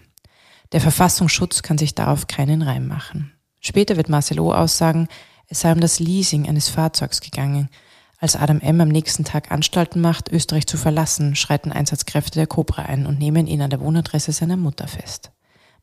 Der 0.72 0.80
Verfassungsschutz 0.80 1.62
kann 1.62 1.78
sich 1.78 1.94
darauf 1.94 2.26
keinen 2.26 2.62
Reim 2.62 2.86
machen. 2.86 3.32
Später 3.60 3.96
wird 3.96 4.08
Marcelo 4.08 4.52
aussagen, 4.52 5.08
es 5.46 5.60
sei 5.60 5.72
um 5.72 5.80
das 5.80 5.98
Leasing 5.98 6.48
eines 6.48 6.68
Fahrzeugs 6.68 7.20
gegangen. 7.20 7.70
Als 8.18 8.36
Adam 8.36 8.60
M. 8.60 8.80
am 8.80 8.88
nächsten 8.88 9.24
Tag 9.24 9.50
Anstalten 9.50 10.00
macht, 10.00 10.30
Österreich 10.30 10.66
zu 10.66 10.76
verlassen, 10.76 11.36
schreiten 11.36 11.72
Einsatzkräfte 11.72 12.38
der 12.38 12.46
Cobra 12.46 12.82
ein 12.82 13.06
und 13.06 13.18
nehmen 13.18 13.46
ihn 13.46 13.62
an 13.62 13.70
der 13.70 13.80
Wohnadresse 13.80 14.32
seiner 14.32 14.56
Mutter 14.56 14.88
fest. 14.88 15.30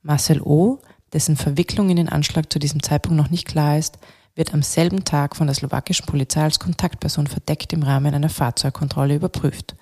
Marcel 0.01 0.41
O., 0.41 0.79
dessen 1.13 1.37
Verwicklung 1.37 1.89
in 1.89 1.95
den 1.95 2.09
Anschlag 2.09 2.51
zu 2.51 2.59
diesem 2.59 2.83
Zeitpunkt 2.83 3.17
noch 3.17 3.29
nicht 3.29 3.47
klar 3.47 3.77
ist, 3.77 3.97
wird 4.35 4.53
am 4.53 4.61
selben 4.61 5.05
Tag 5.05 5.35
von 5.35 5.47
der 5.47 5.55
slowakischen 5.55 6.05
Polizei 6.05 6.43
als 6.43 6.59
Kontaktperson 6.59 7.27
verdeckt 7.27 7.73
im 7.73 7.83
Rahmen 7.83 8.13
einer 8.13 8.29
Fahrzeugkontrolle 8.29 9.15
überprüft. 9.15 9.75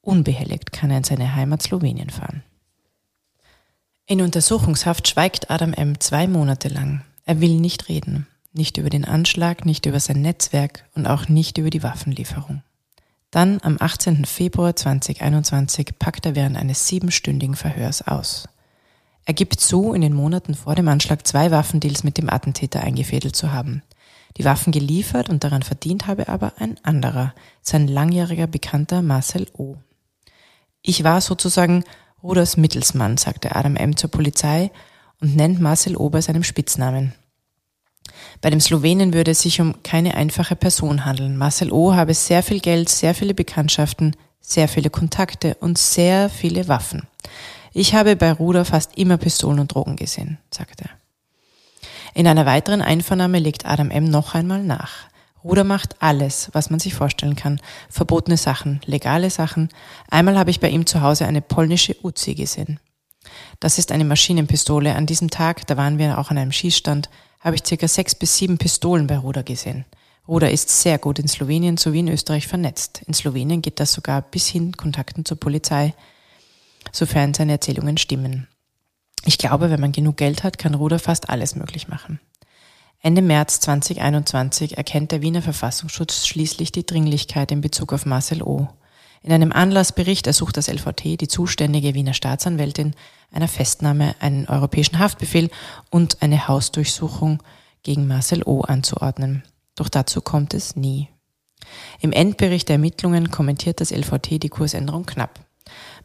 Unbehelligt 0.00 0.72
kann 0.72 0.90
er 0.90 0.98
in 0.98 1.04
seine 1.04 1.34
Heimat 1.34 1.62
Slowenien 1.62 2.10
fahren. 2.10 2.42
In 4.06 4.22
Untersuchungshaft 4.22 5.08
schweigt 5.08 5.50
Adam 5.50 5.74
M. 5.74 6.00
zwei 6.00 6.26
Monate 6.26 6.68
lang. 6.68 7.02
Er 7.26 7.40
will 7.40 7.60
nicht 7.60 7.88
reden. 7.88 8.26
Nicht 8.54 8.78
über 8.78 8.88
den 8.88 9.04
Anschlag, 9.04 9.66
nicht 9.66 9.84
über 9.84 10.00
sein 10.00 10.22
Netzwerk 10.22 10.84
und 10.94 11.06
auch 11.06 11.28
nicht 11.28 11.58
über 11.58 11.68
die 11.68 11.82
Waffenlieferung. 11.82 12.62
Dann 13.30 13.58
am 13.62 13.76
18. 13.78 14.24
Februar 14.24 14.74
2021 14.74 15.98
packt 15.98 16.24
er 16.24 16.34
während 16.34 16.56
eines 16.56 16.88
siebenstündigen 16.88 17.56
Verhörs 17.56 18.06
aus. 18.06 18.48
Er 19.26 19.34
gibt 19.34 19.60
zu, 19.60 19.92
in 19.92 20.00
den 20.00 20.14
Monaten 20.14 20.54
vor 20.54 20.74
dem 20.74 20.88
Anschlag 20.88 21.26
zwei 21.26 21.50
Waffendeals 21.50 22.02
mit 22.02 22.16
dem 22.16 22.30
Attentäter 22.30 22.80
eingefädelt 22.80 23.36
zu 23.36 23.52
haben. 23.52 23.82
Die 24.36 24.44
Waffen 24.44 24.72
geliefert 24.72 25.28
und 25.28 25.42
daran 25.42 25.62
verdient 25.62 26.06
habe 26.06 26.28
aber 26.28 26.52
ein 26.58 26.76
anderer, 26.84 27.34
sein 27.62 27.88
langjähriger 27.88 28.46
Bekannter 28.46 29.02
Marcel 29.02 29.48
O. 29.56 29.76
Ich 30.82 31.02
war 31.04 31.20
sozusagen 31.20 31.84
Ruders 32.22 32.56
Mittelsmann, 32.56 33.16
sagte 33.16 33.56
Adam 33.56 33.76
M. 33.76 33.96
zur 33.96 34.10
Polizei 34.10 34.70
und 35.20 35.36
nennt 35.36 35.60
Marcel 35.60 35.96
O. 35.96 36.10
bei 36.10 36.20
seinem 36.20 36.44
Spitznamen. 36.44 37.14
Bei 38.40 38.50
dem 38.50 38.60
Slowenen 38.60 39.12
würde 39.12 39.32
es 39.32 39.42
sich 39.42 39.60
um 39.60 39.82
keine 39.82 40.14
einfache 40.14 40.56
Person 40.56 41.04
handeln. 41.04 41.36
Marcel 41.36 41.72
O. 41.72 41.94
habe 41.94 42.14
sehr 42.14 42.42
viel 42.42 42.60
Geld, 42.60 42.88
sehr 42.88 43.14
viele 43.14 43.34
Bekanntschaften, 43.34 44.16
sehr 44.40 44.68
viele 44.68 44.90
Kontakte 44.90 45.56
und 45.56 45.78
sehr 45.78 46.28
viele 46.30 46.68
Waffen. 46.68 47.06
Ich 47.72 47.94
habe 47.94 48.16
bei 48.16 48.32
Ruder 48.32 48.64
fast 48.64 48.96
immer 48.96 49.18
Pistolen 49.18 49.60
und 49.60 49.74
Drogen 49.74 49.96
gesehen, 49.96 50.38
sagte 50.50 50.84
er. 50.84 50.90
In 52.14 52.26
einer 52.26 52.46
weiteren 52.46 52.82
Einvernahme 52.82 53.38
legt 53.38 53.66
Adam 53.66 53.90
M. 53.90 54.04
noch 54.04 54.34
einmal 54.34 54.62
nach. 54.62 55.08
Ruder 55.44 55.64
macht 55.64 56.02
alles, 56.02 56.50
was 56.52 56.70
man 56.70 56.80
sich 56.80 56.94
vorstellen 56.94 57.36
kann. 57.36 57.60
Verbotene 57.88 58.36
Sachen, 58.36 58.80
legale 58.84 59.30
Sachen. 59.30 59.68
Einmal 60.10 60.38
habe 60.38 60.50
ich 60.50 60.60
bei 60.60 60.68
ihm 60.68 60.86
zu 60.86 61.00
Hause 61.00 61.26
eine 61.26 61.40
polnische 61.40 61.96
Uzi 62.02 62.34
gesehen. 62.34 62.80
Das 63.60 63.78
ist 63.78 63.92
eine 63.92 64.04
Maschinenpistole. 64.04 64.94
An 64.94 65.06
diesem 65.06 65.30
Tag, 65.30 65.66
da 65.66 65.76
waren 65.76 65.98
wir 65.98 66.18
auch 66.18 66.30
an 66.30 66.38
einem 66.38 66.52
Schießstand, 66.52 67.08
habe 67.40 67.56
ich 67.56 67.66
circa 67.66 67.86
sechs 67.86 68.14
bis 68.14 68.36
sieben 68.36 68.58
Pistolen 68.58 69.06
bei 69.06 69.16
Ruder 69.16 69.42
gesehen. 69.42 69.84
Ruder 70.26 70.50
ist 70.50 70.68
sehr 70.68 70.98
gut 70.98 71.18
in 71.18 71.28
Slowenien 71.28 71.76
sowie 71.76 72.00
in 72.00 72.08
Österreich 72.08 72.46
vernetzt. 72.46 73.02
In 73.06 73.14
Slowenien 73.14 73.62
geht 73.62 73.80
das 73.80 73.92
sogar 73.92 74.22
bis 74.22 74.48
hin 74.48 74.76
Kontakten 74.76 75.24
zur 75.24 75.38
Polizei 75.38 75.94
sofern 76.92 77.34
seine 77.34 77.52
Erzählungen 77.52 77.96
stimmen. 77.96 78.48
Ich 79.24 79.38
glaube, 79.38 79.70
wenn 79.70 79.80
man 79.80 79.92
genug 79.92 80.16
Geld 80.16 80.44
hat, 80.44 80.58
kann 80.58 80.74
Ruder 80.74 80.98
fast 80.98 81.28
alles 81.30 81.54
möglich 81.56 81.88
machen. 81.88 82.20
Ende 83.00 83.22
März 83.22 83.60
2021 83.60 84.76
erkennt 84.76 85.12
der 85.12 85.22
Wiener 85.22 85.42
Verfassungsschutz 85.42 86.26
schließlich 86.26 86.72
die 86.72 86.84
Dringlichkeit 86.84 87.52
in 87.52 87.60
Bezug 87.60 87.92
auf 87.92 88.06
Marcel 88.06 88.42
O. 88.42 88.68
In 89.22 89.32
einem 89.32 89.52
Anlassbericht 89.52 90.26
ersucht 90.26 90.56
das 90.56 90.68
LVT 90.68 91.20
die 91.20 91.28
zuständige 91.28 91.94
Wiener 91.94 92.14
Staatsanwältin 92.14 92.94
einer 93.30 93.48
Festnahme, 93.48 94.14
einen 94.20 94.48
europäischen 94.48 94.98
Haftbefehl 94.98 95.50
und 95.90 96.22
eine 96.22 96.48
Hausdurchsuchung 96.48 97.42
gegen 97.82 98.06
Marcel 98.06 98.42
O. 98.44 98.62
anzuordnen. 98.62 99.42
Doch 99.76 99.88
dazu 99.88 100.20
kommt 100.20 100.54
es 100.54 100.76
nie. 100.76 101.08
Im 102.00 102.12
Endbericht 102.12 102.68
der 102.68 102.74
Ermittlungen 102.74 103.30
kommentiert 103.30 103.80
das 103.80 103.90
LVT 103.90 104.42
die 104.42 104.48
Kursänderung 104.48 105.06
knapp. 105.06 105.40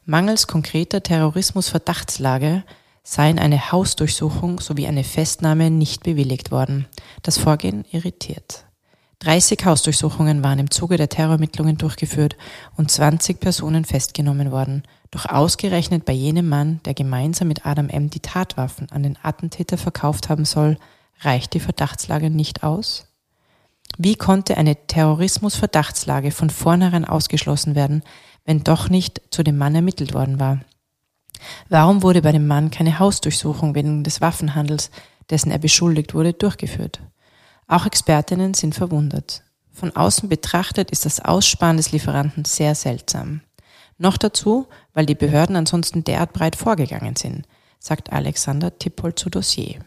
Mangels 0.06 0.48
konkreter 0.48 1.02
Terrorismusverdachtslage 1.02 2.64
seien 3.04 3.38
eine 3.38 3.72
Hausdurchsuchung 3.72 4.60
sowie 4.60 4.88
eine 4.88 5.04
Festnahme 5.04 5.70
nicht 5.70 6.04
bewilligt 6.04 6.52
worden. 6.52 6.88
Das 7.22 7.38
Vorgehen 7.38 7.86
irritiert. 7.92 8.66
30 9.20 9.66
Hausdurchsuchungen 9.66 10.44
waren 10.44 10.60
im 10.60 10.72
Zuge 10.72 10.98
der 10.98 11.10
Terrorermittlungen 11.10 11.78
durchgeführt 11.78 12.36
und 12.76 12.92
20 12.92 13.40
Personen 13.40 13.86
festgenommen 13.86 14.52
worden. 14.52 14.84
Doch 15.12 15.26
ausgerechnet 15.26 16.04
bei 16.04 16.14
jenem 16.14 16.50
Mann, 16.50 16.82
der 16.86 16.94
gemeinsam 16.94 17.48
mit 17.48 17.66
Adam 17.66 17.88
M. 17.88 18.10
die 18.10 18.20
Tatwaffen 18.20 18.90
an 18.92 19.04
den 19.04 19.18
Attentäter 19.22 19.78
verkauft 19.78 20.30
haben 20.30 20.46
soll, 20.46 20.78
reicht 21.22 21.54
die 21.54 21.60
Verdachtslage 21.60 22.30
nicht 22.30 22.64
aus? 22.64 23.08
Wie 23.98 24.16
konnte 24.16 24.58
eine 24.58 24.76
Terrorismusverdachtslage 24.88 26.32
von 26.32 26.50
vornherein 26.50 27.06
ausgeschlossen 27.06 27.76
werden, 27.76 28.04
wenn 28.46 28.64
doch 28.64 28.90
nicht 28.90 29.22
zu 29.30 29.44
dem 29.44 29.58
Mann 29.58 29.76
ermittelt 29.76 30.14
worden 30.14 30.40
war. 30.40 30.60
Warum 31.70 32.04
wurde 32.04 32.22
bei 32.22 32.32
dem 32.32 32.48
Mann 32.48 32.72
keine 32.72 33.00
Hausdurchsuchung 33.00 33.76
wegen 33.76 34.04
des 34.04 34.22
Waffenhandels, 34.22 34.92
dessen 35.30 35.52
er 35.52 35.60
beschuldigt 35.60 36.14
wurde, 36.14 36.34
durchgeführt? 36.34 37.02
Auch 37.68 37.86
Expertinnen 37.86 38.54
sind 38.54 38.76
verwundert. 38.76 39.44
Von 39.72 39.96
außen 39.96 40.30
betrachtet 40.30 40.92
ist 40.92 41.06
das 41.06 41.20
Aussparen 41.20 41.78
des 41.78 41.92
Lieferanten 41.92 42.46
sehr 42.46 42.76
seltsam. 42.76 43.42
Noch 43.98 44.18
dazu, 44.18 44.68
weil 44.94 45.06
die 45.06 45.16
Behörden 45.16 45.56
ansonsten 45.56 46.04
derart 46.04 46.34
breit 46.34 46.56
vorgegangen 46.56 47.16
sind, 47.16 47.48
sagt 47.80 48.12
Alexander 48.12 48.78
Tippold 48.78 49.18
zu 49.18 49.30
Dossier. 49.30 49.80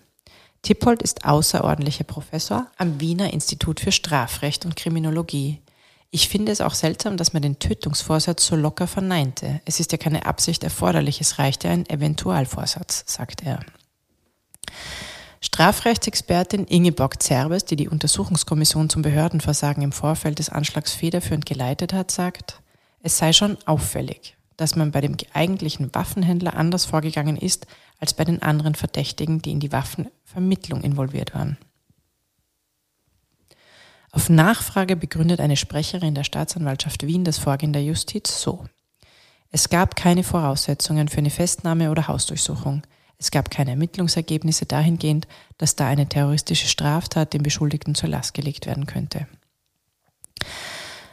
Tippold 0.63 1.03
ist 1.03 1.25
außerordentlicher 1.25 2.05
Professor 2.05 2.67
am 2.77 3.01
Wiener 3.01 3.33
Institut 3.33 3.79
für 3.79 3.93
Strafrecht 3.93 4.65
und 4.65 4.75
Kriminologie. 4.75 5.61
Ich 6.11 6.29
finde 6.29 6.53
es 6.53 6.61
auch 6.61 6.75
seltsam, 6.75 7.17
dass 7.17 7.33
man 7.33 7.43
den 7.43 7.59
Tötungsvorsatz 7.59 8.47
so 8.47 8.57
locker 8.57 8.87
verneinte. 8.87 9.61
Es 9.65 9.81
ist 9.81 9.93
ja 9.93 9.99
keine 9.99 10.27
Absicht 10.27 10.65
erforderlich, 10.65 11.21
es 11.21 11.39
reicht 11.39 11.65
ja 11.65 11.71
ein 11.71 11.89
Eventualvorsatz, 11.89 13.05
sagt 13.07 13.43
er. 13.45 13.61
Strafrechtsexpertin 15.41 16.65
Ingeborg 16.65 17.23
Zerbes, 17.23 17.65
die 17.65 17.77
die 17.77 17.89
Untersuchungskommission 17.89 18.89
zum 18.89 19.03
Behördenversagen 19.03 19.83
im 19.83 19.93
Vorfeld 19.93 20.39
des 20.39 20.49
Anschlags 20.49 20.93
federführend 20.93 21.47
geleitet 21.47 21.93
hat, 21.93 22.11
sagt, 22.11 22.63
es 23.03 23.19
sei 23.19 23.33
schon 23.33 23.59
auffällig, 23.67 24.37
dass 24.57 24.75
man 24.75 24.91
bei 24.91 25.01
dem 25.01 25.17
eigentlichen 25.35 25.95
Waffenhändler 25.95 26.55
anders 26.55 26.87
vorgegangen 26.87 27.37
ist 27.37 27.67
als 28.01 28.15
bei 28.15 28.25
den 28.25 28.43
anderen 28.43 28.75
Verdächtigen, 28.75 29.43
die 29.43 29.53
in 29.53 29.61
die 29.61 29.73
Waffenvermittlung 29.73 30.83
involviert 30.83 31.35
waren. 31.35 31.59
Auf 34.17 34.31
Nachfrage 34.31 34.97
begründet 34.97 35.41
eine 35.41 35.59
Sprecherin 35.59 36.15
der 36.15 36.25
Staatsanwaltschaft 36.25 37.07
Wien 37.07 37.25
das 37.25 37.37
Vorgehen 37.37 37.75
der 37.75 37.85
Justiz 37.85 38.41
so. 38.41 38.65
Es 39.51 39.69
gab 39.69 39.95
keine 39.95 40.25
Voraussetzungen 40.25 41.09
für 41.09 41.19
eine 41.19 41.29
Festnahme 41.29 41.91
oder 41.91 42.09
Hausdurchsuchung. 42.09 42.81
Es 43.19 43.31
gab 43.31 43.51
keine 43.51 43.73
Ermittlungsergebnisse 43.73 44.65
dahingehend, 44.65 45.29
dass 45.59 45.77
da 45.77 45.87
eine 45.87 46.09
terroristische 46.09 46.67
Straftat 46.67 47.35
dem 47.35 47.43
Beschuldigten 47.43 47.95
zur 47.95 48.09
Last 48.09 48.33
gelegt 48.33 48.65
werden 48.65 48.87
könnte. 48.87 49.27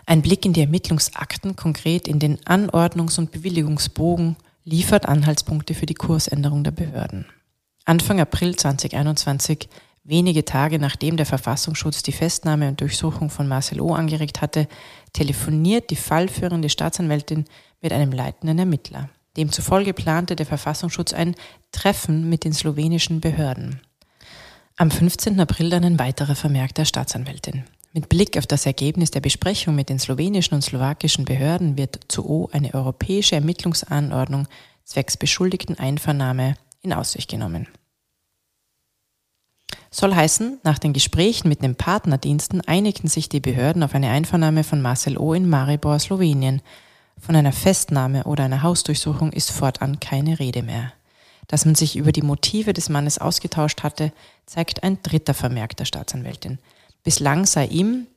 Ein 0.06 0.22
Blick 0.22 0.46
in 0.46 0.54
die 0.54 0.62
Ermittlungsakten, 0.62 1.58
konkret 1.58 2.08
in 2.08 2.20
den 2.20 2.40
Anordnungs- 2.46 3.20
und 3.20 3.32
Bewilligungsbogen, 3.32 4.38
liefert 4.64 5.10
Anhaltspunkte 5.10 5.74
für 5.74 5.88
die 5.88 5.94
Kursänderung 5.94 6.64
der 6.64 6.72
Behörden. 6.72 7.26
Anfang 7.84 8.22
April 8.22 8.56
2021 8.56 9.68
Wenige 10.06 10.44
Tage 10.44 10.80
nachdem 10.80 11.16
der 11.16 11.26
Verfassungsschutz 11.26 12.04
die 12.04 12.12
Festnahme 12.12 12.68
und 12.68 12.82
Durchsuchung 12.82 13.30
von 13.30 13.48
Marcel 13.48 13.80
O. 13.80 13.94
angeregt 13.94 14.42
hatte, 14.42 14.68
telefoniert 15.14 15.90
die 15.92 15.96
fallführende 15.96 16.68
Staatsanwältin 16.70 17.46
mit 17.82 17.94
einem 17.94 18.12
leitenden 18.12 18.60
Ermittler. 18.60 19.10
Demzufolge 19.38 19.94
plante 19.94 20.36
der 20.36 20.46
Verfassungsschutz 20.46 21.14
ein 21.14 21.36
Treffen 21.72 22.30
mit 22.30 22.44
den 22.44 22.54
slowenischen 22.54 23.22
Behörden. 23.22 23.80
Am 24.76 24.92
15. 24.92 25.40
April 25.40 25.70
dann 25.70 25.86
ein 25.86 26.00
weiterer 26.00 26.36
Vermerk 26.36 26.76
der 26.76 26.86
Staatsanwältin. 26.86 27.64
Mit 27.94 28.10
Blick 28.10 28.38
auf 28.38 28.48
das 28.48 28.66
Ergebnis 28.66 29.12
der 29.12 29.22
Besprechung 29.22 29.76
mit 29.76 29.88
den 29.88 30.00
slowenischen 30.00 30.56
und 30.56 30.64
slowakischen 30.64 31.26
Behörden 31.26 31.78
wird 31.78 32.00
zu 32.10 32.28
O 32.28 32.50
eine 32.52 32.74
europäische 32.74 33.36
Ermittlungsanordnung 33.36 34.48
zwecks 34.84 35.16
beschuldigten 35.16 35.78
Einvernahme 35.78 36.56
in 36.82 36.92
Aussicht 36.92 37.30
genommen. 37.30 37.68
Soll 39.96 40.16
heißen, 40.16 40.58
nach 40.64 40.80
den 40.80 40.92
Gesprächen 40.92 41.50
mit 41.50 41.62
den 41.62 41.76
Partnerdiensten 41.76 42.62
einigten 42.62 43.08
sich 43.08 43.30
die 43.30 43.40
Behörden 43.40 43.84
auf 43.84 43.94
eine 43.94 44.10
Einvernahme 44.10 44.64
von 44.64 44.82
Marcel 44.82 45.20
O. 45.20 45.36
in 45.36 45.48
Maribor, 45.48 46.00
Slowenien. 46.00 46.64
Von 47.20 47.36
einer 47.36 47.52
Festnahme 47.52 48.24
oder 48.24 48.46
einer 48.46 48.64
Hausdurchsuchung 48.64 49.32
ist 49.32 49.52
fortan 49.52 50.00
keine 50.00 50.40
Rede 50.40 50.64
mehr. 50.64 50.94
Dass 51.48 51.66
man 51.66 51.76
sich 51.76 51.96
über 51.96 52.12
die 52.12 52.24
Motive 52.24 52.74
des 52.74 52.90
Mannes 52.90 53.20
ausgetauscht 53.20 53.84
hatte, 53.84 54.12
zeigt 54.48 54.82
ein 54.82 54.98
dritter 55.04 55.36
Vermerk 55.36 55.78
der 55.78 55.86
Staatsanwältin. 55.86 56.58
Bislang 57.04 57.46
sei 57.46 57.68
ihm, 57.68 58.08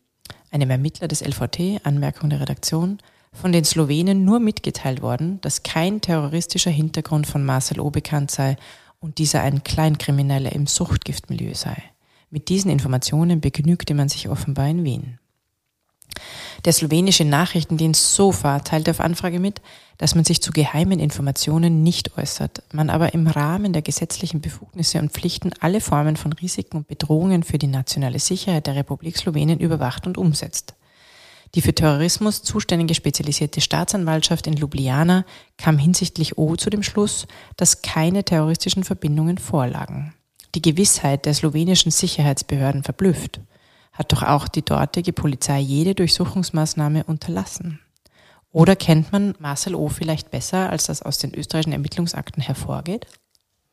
einem 0.50 0.70
Ermittler 0.70 1.08
des 1.08 1.20
LVT, 1.20 1.84
Anmerkung 1.84 2.30
der 2.30 2.40
Redaktion, 2.40 3.00
von 3.34 3.52
den 3.52 3.66
Slowenen 3.66 4.24
nur 4.24 4.40
mitgeteilt 4.40 5.02
worden, 5.02 5.42
dass 5.42 5.62
kein 5.62 6.00
terroristischer 6.00 6.70
Hintergrund 6.70 7.26
von 7.26 7.44
Marcel 7.44 7.80
O. 7.80 7.90
bekannt 7.90 8.30
sei 8.30 8.56
und 9.06 9.18
dieser 9.18 9.42
ein 9.42 9.62
Kleinkrimineller 9.62 10.50
im 10.50 10.66
Suchtgiftmilieu 10.66 11.54
sei. 11.54 11.80
Mit 12.28 12.48
diesen 12.48 12.72
Informationen 12.72 13.40
begnügte 13.40 13.94
man 13.94 14.08
sich 14.08 14.28
offenbar 14.28 14.66
in 14.66 14.82
Wien. 14.82 15.20
Der 16.64 16.72
slowenische 16.72 17.24
Nachrichtendienst 17.24 18.14
SOFA 18.14 18.58
teilte 18.60 18.90
auf 18.90 19.00
Anfrage 19.00 19.38
mit, 19.38 19.62
dass 19.98 20.16
man 20.16 20.24
sich 20.24 20.42
zu 20.42 20.50
geheimen 20.50 20.98
Informationen 20.98 21.84
nicht 21.84 22.18
äußert, 22.18 22.64
man 22.72 22.90
aber 22.90 23.14
im 23.14 23.28
Rahmen 23.28 23.72
der 23.72 23.82
gesetzlichen 23.82 24.40
Befugnisse 24.40 24.98
und 24.98 25.12
Pflichten 25.12 25.52
alle 25.60 25.80
Formen 25.80 26.16
von 26.16 26.32
Risiken 26.32 26.78
und 26.78 26.88
Bedrohungen 26.88 27.44
für 27.44 27.58
die 27.58 27.68
nationale 27.68 28.18
Sicherheit 28.18 28.66
der 28.66 28.74
Republik 28.74 29.16
Slowenien 29.18 29.60
überwacht 29.60 30.08
und 30.08 30.18
umsetzt. 30.18 30.74
Die 31.56 31.62
für 31.62 31.74
Terrorismus 31.74 32.42
zuständige 32.42 32.94
spezialisierte 32.94 33.62
Staatsanwaltschaft 33.62 34.46
in 34.46 34.58
Ljubljana 34.58 35.24
kam 35.56 35.78
hinsichtlich 35.78 36.36
O 36.36 36.54
zu 36.54 36.68
dem 36.68 36.82
Schluss, 36.82 37.26
dass 37.56 37.80
keine 37.80 38.24
terroristischen 38.24 38.84
Verbindungen 38.84 39.38
vorlagen. 39.38 40.12
Die 40.54 40.60
Gewissheit 40.60 41.24
der 41.24 41.32
slowenischen 41.32 41.90
Sicherheitsbehörden 41.90 42.82
verblüfft, 42.82 43.40
hat 43.94 44.12
doch 44.12 44.22
auch 44.22 44.48
die 44.48 44.66
dortige 44.66 45.14
Polizei 45.14 45.58
jede 45.60 45.94
Durchsuchungsmaßnahme 45.94 47.04
unterlassen. 47.04 47.80
Oder 48.52 48.76
kennt 48.76 49.10
man 49.10 49.34
Marcel 49.38 49.74
O 49.74 49.88
vielleicht 49.88 50.30
besser, 50.30 50.68
als 50.68 50.84
das 50.86 51.00
aus 51.00 51.16
den 51.16 51.34
österreichischen 51.34 51.72
Ermittlungsakten 51.72 52.42
hervorgeht? 52.42 53.06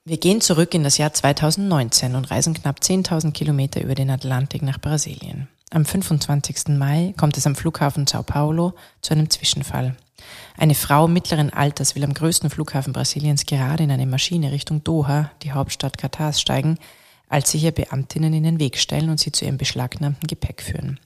Wir 0.06 0.18
gehen 0.18 0.40
zurück 0.40 0.74
in 0.74 0.86
das 0.86 0.98
Jahr 0.98 1.13
2019 1.13 2.16
und 2.16 2.32
reisen 2.32 2.54
knapp 2.54 2.80
10.000 2.80 3.34
Kilometer 3.34 3.82
über 3.82 3.96
den 3.96 4.10
Atlantik 4.10 4.62
nach 4.62 4.80
Brasilien. 4.80 5.50
Am 5.74 5.86
25. 5.86 6.77
Mai 6.77 7.15
kommt 7.18 7.36
es 7.36 7.48
am 7.48 7.56
Flughafen 7.56 8.06
Sao 8.06 8.22
Paulo 8.22 8.75
zu 9.01 9.15
einem 9.15 9.32
Zwischenfall. 9.32 9.96
Eine 10.56 10.75
Frau 10.75 11.08
mittleren 11.08 11.51
Alters 11.51 11.96
will 11.96 12.03
am 12.03 12.13
größten 12.13 12.51
Flughafen 12.51 12.94
Brasiliens 12.94 13.48
gerade 13.48 13.84
in 13.84 13.89
eine 13.89 14.06
Maschine 14.06 14.51
Richtung 14.51 14.84
Doha, 14.84 15.32
die 15.42 15.51
Hauptstadt 15.51 15.98
Katars, 15.98 16.39
steigen, 16.39 16.77
als 17.27 17.50
sich 17.50 17.63
ihr 17.63 17.72
Beamtinnen 17.72 18.36
in 18.36 18.44
den 18.44 18.59
Weg 18.59 18.77
stellen 18.77 19.09
und 19.09 19.20
sie 19.20 19.31
zu 19.31 19.46
ihrem 19.46 19.57
beschlagnahmten 19.57 20.27
Gepäck 20.27 20.62
führen. 20.62 21.00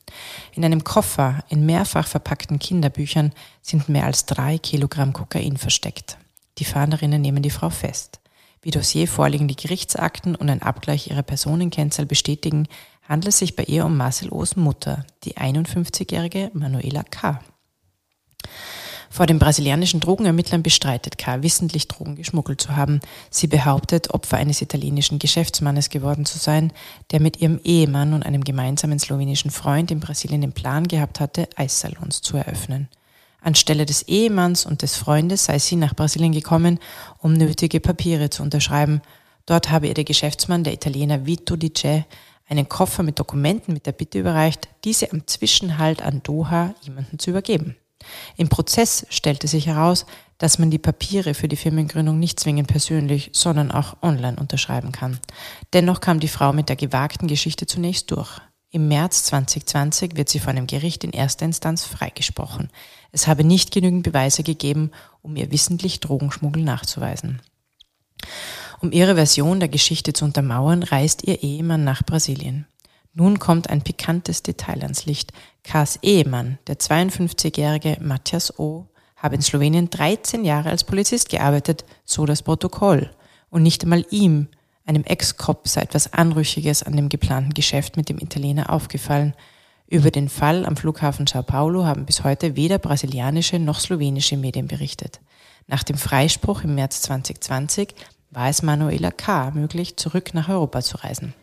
In 0.52 0.66
einem 0.66 0.84
Koffer 0.84 1.46
in 1.48 1.66
mehrfach 1.66 2.06
verpackten 2.06 2.60
Kinderbüchern 2.60 3.32
sind 3.62 3.88
mehr 3.88 4.04
als 4.04 4.26
drei 4.26 4.58
Kilogramm 4.58 5.14
Kokain 5.14 5.56
versteckt. 5.56 6.18
Die 6.58 6.66
Fahnderinnen 6.66 7.22
nehmen 7.22 7.42
die 7.42 7.52
Frau 7.52 7.70
fest. 7.70 8.20
Wie 8.62 8.72
Dossier 8.72 9.08
vorliegen 9.08 9.48
die 9.48 9.56
Gerichtsakten 9.56 10.36
und 10.36 10.50
ein 10.50 10.62
Abgleich 10.62 11.10
ihrer 11.10 11.24
Personenkennzahl 11.24 12.06
bestätigen, 12.06 12.68
handelt 13.08 13.30
es 13.30 13.40
sich 13.40 13.56
bei 13.56 13.64
ihr 13.64 13.86
um 13.86 13.98
Marcel 13.98 14.30
O's 14.32 14.56
Mutter, 14.56 15.06
die 15.24 15.38
51-jährige 15.38 16.52
Manuela 16.54 17.04
K. 17.04 17.40
Vor 19.10 19.26
den 19.26 19.40
brasilianischen 19.40 20.00
Drogenermittlern 20.00 20.64
bestreitet 20.64 21.18
K. 21.18 21.42
wissentlich 21.42 21.88
Drogen 21.88 22.16
geschmuggelt 22.16 22.62
zu 22.62 22.76
haben. 22.76 23.00
Sie 23.30 23.48
behauptet, 23.48 24.14
Opfer 24.14 24.38
eines 24.38 24.62
italienischen 24.62 25.18
Geschäftsmannes 25.18 25.90
geworden 25.90 26.26
zu 26.26 26.38
sein, 26.38 26.74
der 27.12 27.22
mit 27.22 27.42
ihrem 27.42 27.60
Ehemann 27.64 28.14
und 28.14 28.24
einem 28.24 28.44
gemeinsamen 28.44 29.00
slowenischen 29.00 29.50
Freund 29.50 29.92
in 29.92 30.00
Brasilien 30.00 30.42
den 30.42 30.52
Plan 30.52 30.88
gehabt 30.88 31.20
hatte, 31.20 31.48
Eissalons 31.56 32.22
zu 32.22 32.38
eröffnen. 32.38 32.90
Anstelle 33.42 33.86
des 33.86 34.04
Ehemanns 34.04 34.66
und 34.66 34.82
des 34.82 34.98
Freundes 34.98 35.46
sei 35.46 35.58
sie 35.58 35.78
nach 35.78 35.96
Brasilien 35.96 36.34
gekommen, 36.34 36.80
um 37.20 37.34
nötige 37.34 37.80
Papiere 37.80 38.30
zu 38.30 38.44
unterschreiben. 38.44 39.02
Dort 39.46 39.70
habe 39.70 39.88
ihr 39.88 39.94
der 39.94 40.04
Geschäftsmann, 40.04 40.66
der 40.66 40.74
Italiener 40.74 41.26
Vito 41.26 41.56
Di 41.56 41.72
Ce, 41.74 42.04
einen 42.48 42.70
Koffer 42.70 43.04
mit 43.04 43.20
Dokumenten 43.20 43.74
mit 43.74 43.86
der 43.86 43.92
Bitte 43.92 44.20
überreicht, 44.20 44.70
diese 44.84 45.12
am 45.12 45.28
Zwischenhalt 45.28 46.02
an 46.02 46.24
Doha 46.24 46.74
jemanden 46.82 47.20
zu 47.20 47.30
übergeben. 47.30 47.76
Im 48.36 48.48
Prozess 48.48 49.06
stellte 49.10 49.48
sich 49.48 49.68
heraus, 49.68 50.06
dass 50.38 50.60
man 50.60 50.70
die 50.70 50.78
Papiere 50.78 51.34
für 51.34 51.48
die 51.48 51.56
Firmengründung 51.56 52.20
nicht 52.20 52.40
zwingend 52.40 52.68
persönlich, 52.68 53.32
sondern 53.34 53.72
auch 53.72 53.98
online 54.02 54.38
unterschreiben 54.38 54.92
kann. 54.92 55.20
Dennoch 55.74 56.00
kam 56.00 56.20
die 56.20 56.28
Frau 56.28 56.54
mit 56.54 56.70
der 56.70 56.76
gewagten 56.76 57.28
Geschichte 57.28 57.66
zunächst 57.66 58.12
durch. 58.12 58.40
Im 58.70 58.88
März 58.88 59.24
2020 59.24 60.16
wird 60.16 60.30
sie 60.30 60.40
von 60.40 60.52
einem 60.52 60.68
Gericht 60.68 61.04
in 61.04 61.12
erster 61.12 61.46
Instanz 61.46 61.86
freigesprochen. 61.86 62.70
Es 63.12 63.26
habe 63.26 63.44
nicht 63.44 63.72
genügend 63.72 64.04
Beweise 64.04 64.44
gegeben, 64.44 64.92
um 65.22 65.36
ihr 65.36 65.52
wissentlich 65.52 66.00
Drogenschmuggel 66.02 66.64
nachzuweisen. 66.64 67.42
Um 68.80 68.92
ihre 68.92 69.16
Version 69.16 69.60
der 69.60 69.70
Geschichte 69.70 70.14
zu 70.14 70.26
untermauern, 70.26 70.84
reist 70.84 71.24
ihr 71.24 71.42
Ehemann 71.42 71.84
nach 71.84 72.04
Brasilien. 72.04 72.68
Nun 73.14 73.40
kommt 73.40 73.72
ein 73.72 73.82
pikantes 73.82 74.44
Detail 74.44 74.84
ans 74.84 75.06
Licht. 75.06 75.34
Kars 75.64 75.98
Ehemann, 76.04 76.60
der 76.68 76.78
52-jährige 76.78 77.98
Matthias 78.00 78.60
O., 78.60 78.86
habe 79.16 79.34
in 79.34 79.42
Slowenien 79.42 79.90
13 79.90 80.46
Jahre 80.46 80.70
als 80.70 80.84
Polizist 80.84 81.30
gearbeitet, 81.30 81.86
so 82.06 82.28
das 82.28 82.44
Protokoll. 82.44 83.10
Und 83.50 83.64
nicht 83.64 83.82
einmal 83.82 84.06
ihm, 84.12 84.48
einem 84.86 85.04
Ex-Cop, 85.04 85.68
sei 85.68 85.82
etwas 85.82 86.14
Anrüchiges 86.14 86.84
an 86.84 86.96
dem 86.96 87.10
geplanten 87.10 87.56
Geschäft 87.56 87.98
mit 87.98 88.10
dem 88.10 88.20
Italiener 88.20 88.72
aufgefallen. 88.72 89.34
Über 89.88 90.12
den 90.12 90.30
Fall 90.30 90.68
am 90.68 90.78
Flughafen 90.78 91.26
Sao 91.26 91.42
Paulo 91.42 91.86
haben 91.86 92.06
bis 92.06 92.24
heute 92.24 92.56
weder 92.56 92.78
brasilianische 92.78 93.58
noch 93.58 93.80
slowenische 93.80 94.38
Medien 94.38 94.68
berichtet. 94.68 95.20
Nach 95.66 95.84
dem 95.84 95.98
Freispruch 95.98 96.64
im 96.64 96.76
März 96.76 97.02
2020 97.02 97.96
war 98.38 98.50
es 98.50 98.62
Manuela 98.62 99.10
K. 99.10 99.50
möglich, 99.50 99.98
zurück 99.98 100.36
nach 100.36 100.48
Europa 100.48 100.84
zu 100.84 100.98
reisen. 100.98 101.34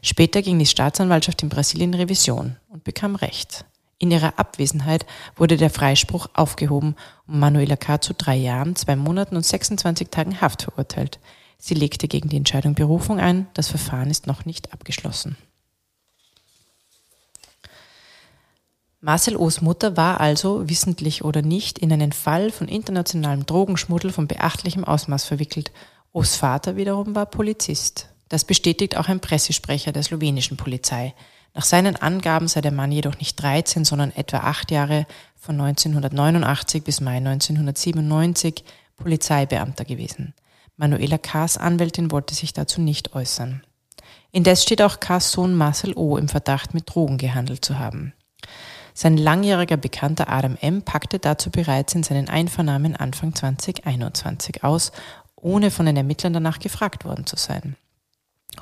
Später 0.00 0.42
ging 0.42 0.60
die 0.60 0.66
Staatsanwaltschaft 0.66 1.42
in 1.42 1.48
Brasilien 1.48 1.92
Revision 1.92 2.54
und 2.68 2.84
bekam 2.84 3.16
Recht. 3.16 3.64
In 3.98 4.12
ihrer 4.12 4.38
Abwesenheit 4.38 5.06
wurde 5.34 5.56
der 5.56 5.70
Freispruch 5.70 6.28
aufgehoben 6.34 6.94
und 7.26 7.40
Manuela 7.40 7.74
K. 7.74 8.00
zu 8.00 8.14
drei 8.14 8.36
Jahren, 8.36 8.76
zwei 8.76 8.94
Monaten 8.94 9.34
und 9.34 9.44
26 9.44 10.10
Tagen 10.10 10.40
Haft 10.40 10.62
verurteilt. 10.62 11.18
Sie 11.58 11.74
legte 11.74 12.06
gegen 12.06 12.28
die 12.28 12.36
Entscheidung 12.36 12.76
Berufung 12.76 13.18
ein. 13.18 13.48
Das 13.54 13.66
Verfahren 13.66 14.08
ist 14.08 14.28
noch 14.28 14.44
nicht 14.44 14.72
abgeschlossen. 14.72 15.36
Marcel 19.00 19.36
O's 19.36 19.60
Mutter 19.60 19.96
war 19.96 20.20
also, 20.20 20.68
wissentlich 20.68 21.24
oder 21.24 21.42
nicht, 21.42 21.80
in 21.80 21.92
einen 21.92 22.12
Fall 22.12 22.52
von 22.52 22.68
internationalem 22.68 23.46
Drogenschmuddel 23.46 24.12
von 24.12 24.28
beachtlichem 24.28 24.84
Ausmaß 24.84 25.24
verwickelt 25.24 25.72
O's 26.16 26.34
Vater 26.34 26.76
wiederum 26.76 27.14
war 27.14 27.26
Polizist. 27.26 28.08
Das 28.30 28.46
bestätigt 28.46 28.96
auch 28.96 29.08
ein 29.08 29.20
Pressesprecher 29.20 29.92
der 29.92 30.02
slowenischen 30.02 30.56
Polizei. 30.56 31.12
Nach 31.52 31.62
seinen 31.62 31.94
Angaben 31.94 32.48
sei 32.48 32.62
der 32.62 32.72
Mann 32.72 32.90
jedoch 32.90 33.18
nicht 33.18 33.36
13, 33.42 33.84
sondern 33.84 34.16
etwa 34.16 34.38
acht 34.38 34.70
Jahre 34.70 35.04
von 35.34 35.60
1989 35.60 36.82
bis 36.82 37.02
Mai 37.02 37.18
1997 37.18 38.64
Polizeibeamter 38.96 39.84
gewesen. 39.84 40.32
Manuela 40.78 41.18
K.'s 41.18 41.58
Anwältin 41.58 42.10
wollte 42.10 42.34
sich 42.34 42.54
dazu 42.54 42.80
nicht 42.80 43.14
äußern. 43.14 43.62
Indes 44.32 44.62
steht 44.62 44.80
auch 44.80 45.00
K.'s 45.00 45.32
Sohn 45.32 45.54
Marcel 45.54 45.92
O. 45.98 46.16
im 46.16 46.28
Verdacht, 46.28 46.72
mit 46.72 46.94
Drogen 46.94 47.18
gehandelt 47.18 47.62
zu 47.62 47.78
haben. 47.78 48.14
Sein 48.94 49.18
langjähriger 49.18 49.76
Bekannter 49.76 50.30
Adam 50.30 50.56
M. 50.58 50.80
packte 50.80 51.18
dazu 51.18 51.50
bereits 51.50 51.94
in 51.94 52.02
seinen 52.02 52.30
Einvernahmen 52.30 52.96
Anfang 52.96 53.34
2021 53.34 54.64
aus 54.64 54.92
ohne 55.46 55.70
von 55.70 55.86
den 55.86 55.96
Ermittlern 55.96 56.32
danach 56.32 56.58
gefragt 56.58 57.04
worden 57.04 57.24
zu 57.24 57.36
sein. 57.36 57.76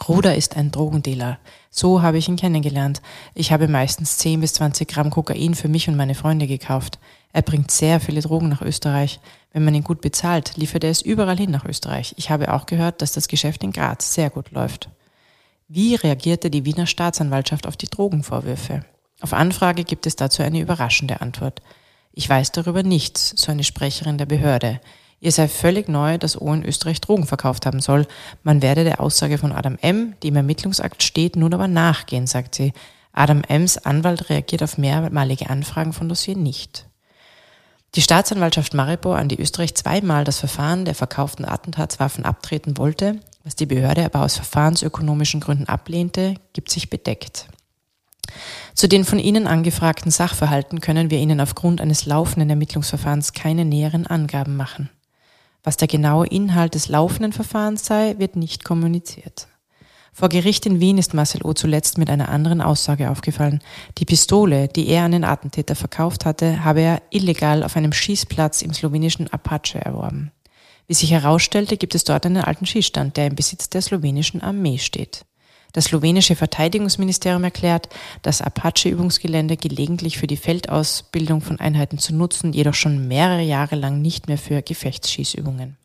Ruder 0.07 0.35
ist 0.35 0.57
ein 0.57 0.70
Drogendealer. 0.70 1.38
So 1.70 2.03
habe 2.03 2.18
ich 2.18 2.29
ihn 2.29 2.37
kennengelernt. 2.37 3.01
Ich 3.35 3.53
habe 3.53 3.68
meistens 3.68 4.18
10 4.18 4.40
bis 4.40 4.53
20 4.55 4.87
Gramm 4.87 5.09
Kokain 5.09 5.55
für 5.55 5.68
mich 5.68 5.88
und 5.88 5.97
meine 5.97 6.14
Freunde 6.14 6.47
gekauft. 6.47 6.99
Er 7.33 7.40
bringt 7.40 7.70
sehr 7.70 8.01
viele 8.01 8.20
Drogen 8.20 8.51
nach 8.51 8.61
Österreich. 8.61 9.18
Wenn 9.53 9.64
man 9.64 9.75
ihn 9.75 9.85
gut 9.85 10.03
bezahlt, 10.03 10.57
liefert 10.57 10.85
er 10.85 10.90
es 10.90 11.01
überall 11.01 11.38
hin 11.38 11.51
nach 11.51 11.64
Österreich. 11.64 12.14
Ich 12.18 12.31
habe 12.31 12.53
auch 12.53 12.66
gehört, 12.66 13.01
dass 13.01 13.12
das 13.12 13.29
Geschäft 13.29 13.64
in 13.64 13.73
Graz 13.73 14.12
sehr 14.12 14.29
gut 14.29 14.51
läuft. 14.51 14.90
Wie 15.68 15.94
reagierte 15.94 16.51
die 16.51 16.66
Wiener 16.66 16.87
Staatsanwaltschaft 16.87 17.66
auf 17.66 17.79
die 17.79 17.88
Drogenvorwürfe? 17.88 18.85
Auf 19.23 19.33
Anfrage 19.33 19.85
gibt 19.85 20.07
es 20.07 20.16
dazu 20.16 20.42
eine 20.42 20.61
überraschende 20.61 21.23
Antwort. 21.23 21.62
Ich 22.12 22.29
weiß 22.29 22.53
darüber 22.53 22.83
nichts, 22.83 23.33
so 23.37 23.51
eine 23.51 23.64
Sprecherin 23.64 24.18
der 24.18 24.27
Behörde. 24.27 24.81
Ihr 25.20 25.33
sei 25.33 25.48
völlig 25.48 25.88
neu, 25.88 26.18
dass 26.18 26.40
O 26.40 26.53
in 26.53 26.64
Österreich 26.64 27.00
Drogen 27.00 27.27
verkauft 27.27 27.66
haben 27.66 27.81
soll. 27.81 28.07
Man 28.42 28.62
werde 28.62 28.85
der 28.85 29.00
Aussage 29.00 29.38
von 29.38 29.53
Adam 29.53 29.79
M., 29.81 30.14
die 30.22 30.29
im 30.29 30.37
Ermittlungsakt 30.37 31.03
steht, 31.03 31.37
nun 31.37 31.55
aber 31.55 31.68
nachgehen, 31.68 32.27
sagt 32.27 32.55
sie. 32.55 32.72
Adam 33.12 33.42
M.s 33.46 33.79
Anwalt 33.79 34.29
reagiert 34.29 34.62
auf 34.62 34.77
mehrmalige 34.77 35.48
Anfragen 35.48 35.92
von 35.92 36.09
Dossier 36.09 36.37
nicht. 36.37 36.87
Die 37.94 38.03
Staatsanwaltschaft 38.03 38.74
Maribor, 38.74 39.16
an 39.16 39.29
die 39.29 39.40
Österreich 39.40 39.74
zweimal 39.77 40.24
das 40.24 40.40
Verfahren 40.40 40.85
der 40.85 40.96
verkauften 40.96 41.44
Attentatswaffen 41.44 42.24
abtreten 42.24 42.77
wollte, 42.77 43.20
was 43.44 43.55
die 43.55 43.66
Behörde 43.66 44.05
aber 44.05 44.22
aus 44.22 44.35
verfahrensökonomischen 44.35 45.38
Gründen 45.38 45.66
ablehnte, 45.66 46.35
gibt 46.55 46.70
sich 46.70 46.90
bedeckt. 46.90 47.46
Zu 48.74 48.88
den 48.88 49.05
von 49.05 49.20
Ihnen 49.20 49.46
angefragten 49.46 50.11
Sachverhalten 50.11 50.81
können 50.81 51.11
wir 51.11 51.18
Ihnen 51.18 51.40
aufgrund 51.40 51.81
eines 51.81 52.07
laufenden 52.07 52.50
Ermittlungsverfahrens 52.50 53.33
keine 53.33 53.64
näheren 53.64 54.07
Angaben 54.09 54.57
machen. 54.57 54.90
Was 55.64 55.79
der 55.79 55.88
genaue 55.88 56.27
Inhalt 56.27 56.74
des 56.74 56.88
laufenden 56.88 57.33
Verfahrens 57.33 57.87
sei, 57.87 58.16
wird 58.18 58.37
nicht 58.37 58.64
kommuniziert. 58.64 59.48
Vor 60.12 60.29
Gericht 60.29 60.64
in 60.66 60.79
Wien 60.79 60.98
ist 60.98 61.12
Marcel 61.12 61.42
O. 61.42 61.55
zuletzt 61.55 61.98
mit 61.98 62.09
einer 62.09 62.29
anderen 62.29 62.61
Aussage 62.61 63.11
aufgefallen. 63.11 63.61
Die 63.98 64.05
Pistole, 64.05 64.68
die 64.68 64.87
er 64.87 65.03
an 65.03 65.11
den 65.11 65.24
Attentäter 65.24 65.74
verkauft 65.74 66.24
hatte, 66.24 66.62
habe 66.62 66.83
er 66.83 67.03
illegal 67.11 67.64
auf 67.64 67.77
einem 67.77 67.92
Schießplatz 67.92 68.62
im 68.62 68.72
slowenischen 68.72 69.33
Apache 69.33 69.85
erworben. 69.85 70.31
Wie 70.87 70.94
sich 70.94 71.11
herausstellte, 71.11 71.77
gibt 71.77 71.96
es 71.96 72.05
dort 72.05 72.27
einen 72.27 72.44
alten 72.44 72.66
Schießstand, 72.66 73.16
der 73.16 73.27
im 73.27 73.35
Besitz 73.35 73.70
der 73.70 73.83
slowenischen 73.83 74.40
Armee 74.40 74.79
steht. 74.79 75.24
Das 75.74 75.87
slowenische 75.87 76.37
Verteidigungsministerium 76.37 77.42
erklärt, 77.42 77.88
das 78.22 78.40
Apache-Übungsgelände 78.40 79.56
gelegentlich 79.56 80.18
für 80.18 80.28
die 80.28 80.37
Feldausbildung 80.37 81.40
von 81.40 81.58
Einheiten 81.58 81.98
zu 81.98 82.14
nutzen, 82.14 82.52
jedoch 82.52 82.74
schon 82.74 83.08
mehrere 83.08 83.42
Jahre 83.42 83.74
lang 83.74 84.00
nicht 84.00 84.28
mehr 84.28 84.38
für 84.38 84.62
Gefechtsschießübungen. 84.62 85.76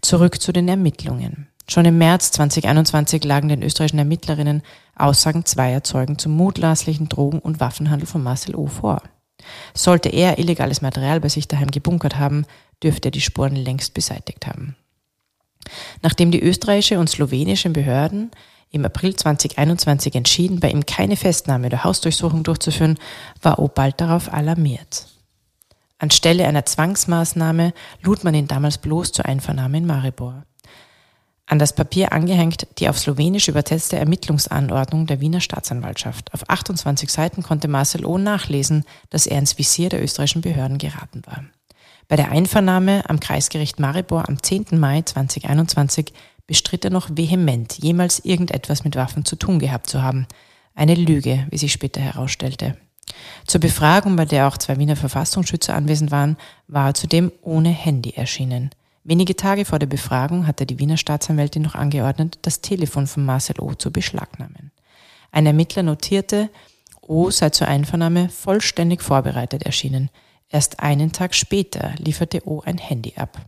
Zurück 0.00 0.42
zu 0.42 0.52
den 0.52 0.68
Ermittlungen. 0.68 1.46
Schon 1.68 1.84
im 1.84 1.96
März 1.96 2.32
2021 2.32 3.22
lagen 3.22 3.48
den 3.48 3.62
österreichischen 3.62 4.00
Ermittlerinnen 4.00 4.62
Aussagen 4.96 5.44
zweier 5.44 5.84
Zeugen 5.84 6.18
zum 6.18 6.32
mutmaßlichen 6.32 7.08
Drogen- 7.08 7.38
und 7.38 7.60
Waffenhandel 7.60 8.08
von 8.08 8.22
Marcel 8.22 8.56
O. 8.56 8.66
vor. 8.66 9.00
Sollte 9.74 10.08
er 10.08 10.40
illegales 10.40 10.82
Material 10.82 11.20
bei 11.20 11.28
sich 11.28 11.46
daheim 11.46 11.70
gebunkert 11.70 12.18
haben, 12.18 12.46
dürfte 12.82 13.08
er 13.08 13.12
die 13.12 13.20
Spuren 13.20 13.54
längst 13.54 13.94
beseitigt 13.94 14.48
haben. 14.48 14.74
Nachdem 16.02 16.32
die 16.32 16.42
österreichische 16.42 16.98
und 16.98 17.08
slowenische 17.08 17.70
Behörden 17.70 18.32
im 18.74 18.84
April 18.84 19.14
2021 19.14 20.14
entschieden, 20.14 20.60
bei 20.60 20.70
ihm 20.70 20.84
keine 20.84 21.16
Festnahme 21.16 21.66
oder 21.66 21.84
Hausdurchsuchung 21.84 22.42
durchzuführen, 22.42 22.98
war 23.40 23.58
O 23.58 23.68
bald 23.68 24.00
darauf 24.00 24.32
alarmiert. 24.32 25.06
Anstelle 25.98 26.46
einer 26.46 26.66
Zwangsmaßnahme 26.66 27.72
lud 28.02 28.24
man 28.24 28.34
ihn 28.34 28.48
damals 28.48 28.78
bloß 28.78 29.12
zur 29.12 29.26
Einvernahme 29.26 29.78
in 29.78 29.86
Maribor 29.86 30.44
an 31.46 31.58
das 31.58 31.74
Papier 31.74 32.12
angehängt 32.12 32.66
die 32.78 32.88
auf 32.88 32.98
Slowenisch 32.98 33.48
übersetzte 33.48 33.96
Ermittlungsanordnung 33.98 35.06
der 35.06 35.20
Wiener 35.20 35.40
Staatsanwaltschaft. 35.40 36.32
Auf 36.32 36.48
28 36.48 37.10
Seiten 37.10 37.42
konnte 37.42 37.68
Marcel 37.68 38.06
O. 38.06 38.16
nachlesen, 38.16 38.84
dass 39.10 39.26
er 39.26 39.38
ins 39.38 39.58
Visier 39.58 39.90
der 39.90 40.02
österreichischen 40.02 40.40
Behörden 40.40 40.78
geraten 40.78 41.22
war. 41.26 41.44
Bei 42.08 42.16
der 42.16 42.30
Einvernahme 42.30 43.08
am 43.08 43.20
Kreisgericht 43.20 43.78
Maribor 43.78 44.28
am 44.28 44.42
10. 44.42 44.78
Mai 44.78 45.02
2021 45.02 46.12
bestritt 46.46 46.84
er 46.84 46.90
noch 46.90 47.08
vehement, 47.10 47.78
jemals 47.78 48.24
irgendetwas 48.24 48.84
mit 48.84 48.96
Waffen 48.96 49.24
zu 49.24 49.36
tun 49.36 49.58
gehabt 49.58 49.88
zu 49.88 50.02
haben. 50.02 50.26
Eine 50.74 50.94
Lüge, 50.94 51.46
wie 51.50 51.58
sich 51.58 51.72
später 51.72 52.00
herausstellte. 52.00 52.76
Zur 53.46 53.60
Befragung, 53.60 54.16
bei 54.16 54.24
der 54.24 54.48
auch 54.48 54.58
zwei 54.58 54.78
Wiener 54.78 54.96
Verfassungsschützer 54.96 55.74
anwesend 55.74 56.10
waren, 56.10 56.36
war 56.66 56.88
er 56.88 56.94
zudem 56.94 57.32
ohne 57.42 57.70
Handy 57.70 58.10
erschienen. 58.10 58.70
Wenige 59.04 59.36
Tage 59.36 59.64
vor 59.64 59.78
der 59.78 59.86
Befragung 59.86 60.46
hatte 60.46 60.64
die 60.64 60.78
Wiener 60.78 60.96
Staatsanwältin 60.96 61.62
noch 61.62 61.74
angeordnet, 61.74 62.38
das 62.42 62.62
Telefon 62.62 63.06
von 63.06 63.24
Marcel 63.24 63.60
O. 63.60 63.74
zu 63.74 63.92
beschlagnahmen. 63.92 64.72
Ein 65.30 65.46
Ermittler 65.46 65.82
notierte, 65.82 66.48
O 67.02 67.30
sei 67.30 67.50
zur 67.50 67.68
Einvernahme 67.68 68.30
vollständig 68.30 69.02
vorbereitet 69.02 69.64
erschienen. 69.64 70.08
Erst 70.48 70.80
einen 70.80 71.12
Tag 71.12 71.34
später 71.34 71.94
lieferte 71.98 72.48
O 72.48 72.62
ein 72.64 72.78
Handy 72.78 73.14
ab. 73.16 73.44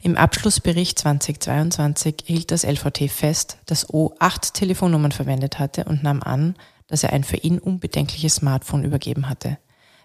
Im 0.00 0.16
Abschlussbericht 0.16 0.98
2022 0.98 2.16
hielt 2.24 2.50
das 2.52 2.64
LVT 2.64 3.10
fest, 3.10 3.58
dass 3.66 3.92
O 3.92 4.14
acht 4.20 4.54
Telefonnummern 4.54 5.12
verwendet 5.12 5.58
hatte 5.58 5.84
und 5.84 6.02
nahm 6.02 6.22
an, 6.22 6.54
dass 6.86 7.02
er 7.02 7.12
ein 7.12 7.24
für 7.24 7.36
ihn 7.36 7.58
unbedenkliches 7.58 8.36
Smartphone 8.36 8.84
übergeben 8.84 9.28
hatte. 9.28 9.58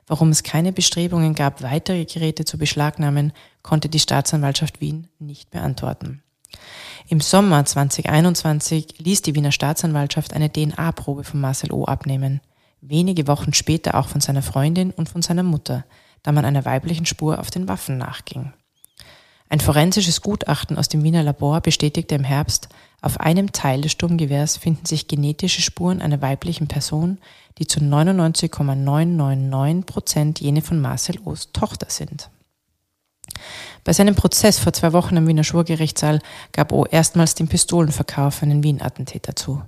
Warum 0.08 0.30
es 0.30 0.44
keine 0.44 0.74
Bestrebungen 0.74 1.36
gab, 1.36 1.62
weitere 1.62 2.06
Geräte 2.06 2.44
zu 2.44 2.58
beschlagnahmen, 2.58 3.32
konnte 3.62 3.88
die 3.88 4.00
Staatsanwaltschaft 4.00 4.82
Wien 4.82 5.08
nicht 5.20 5.50
beantworten. 5.52 6.24
Im 7.08 7.22
Sommer 7.22 7.64
2021 7.64 9.00
ließ 9.00 9.22
die 9.22 9.36
Wiener 9.36 9.52
Staatsanwaltschaft 9.52 10.34
eine 10.34 10.52
DNA-Probe 10.52 11.24
von 11.24 11.40
Marcel 11.40 11.72
O. 11.72 11.86
abnehmen. 11.86 12.42
Wenige 12.82 13.28
Wochen 13.28 13.54
später 13.54 13.96
auch 13.96 14.08
von 14.08 14.22
seiner 14.22 14.42
Freundin 14.42 14.92
und 14.92 15.08
von 15.08 15.22
seiner 15.22 15.44
Mutter, 15.44 15.86
da 16.22 16.32
man 16.32 16.46
einer 16.46 16.66
weiblichen 16.66 17.06
Spur 17.06 17.40
auf 17.40 17.50
den 17.50 17.68
Waffen 17.68 17.98
nachging. 17.98 18.54
Ein 19.54 19.60
forensisches 19.60 20.22
Gutachten 20.22 20.80
aus 20.80 20.90
dem 20.90 21.04
Wiener 21.04 21.22
Labor 21.22 21.62
bestätigte 21.62 22.16
im 22.16 22.24
Herbst, 22.24 22.70
auf 23.04 23.20
einem 23.20 23.52
Teil 23.52 23.82
des 23.82 23.92
Sturmgewehrs 23.92 24.58
finden 24.58 24.88
sich 24.88 25.08
genetische 25.08 25.62
Spuren 25.62 26.02
einer 26.02 26.24
weiblichen 26.24 26.68
Person, 26.68 27.20
die 27.60 27.68
zu 27.68 27.84
99,999 27.84 29.86
Prozent 29.86 30.42
jene 30.42 30.64
von 30.64 30.82
Marcel 30.82 31.20
O's 31.24 31.52
Tochter 31.54 31.86
sind. 31.92 32.32
Bei 33.84 33.94
seinem 33.94 34.16
Prozess 34.16 34.58
vor 34.58 34.74
zwei 34.74 34.92
Wochen 34.92 35.18
im 35.18 35.28
Wiener 35.28 35.44
Schwurgerichtssaal 35.44 36.20
gab 36.52 36.72
O 36.72 36.88
erstmals 36.88 37.36
den 37.36 37.48
Pistolenverkauf 37.48 38.42
an 38.42 38.50
den 38.50 38.64
Wien-Attentäter 38.64 39.36
zu. 39.36 39.62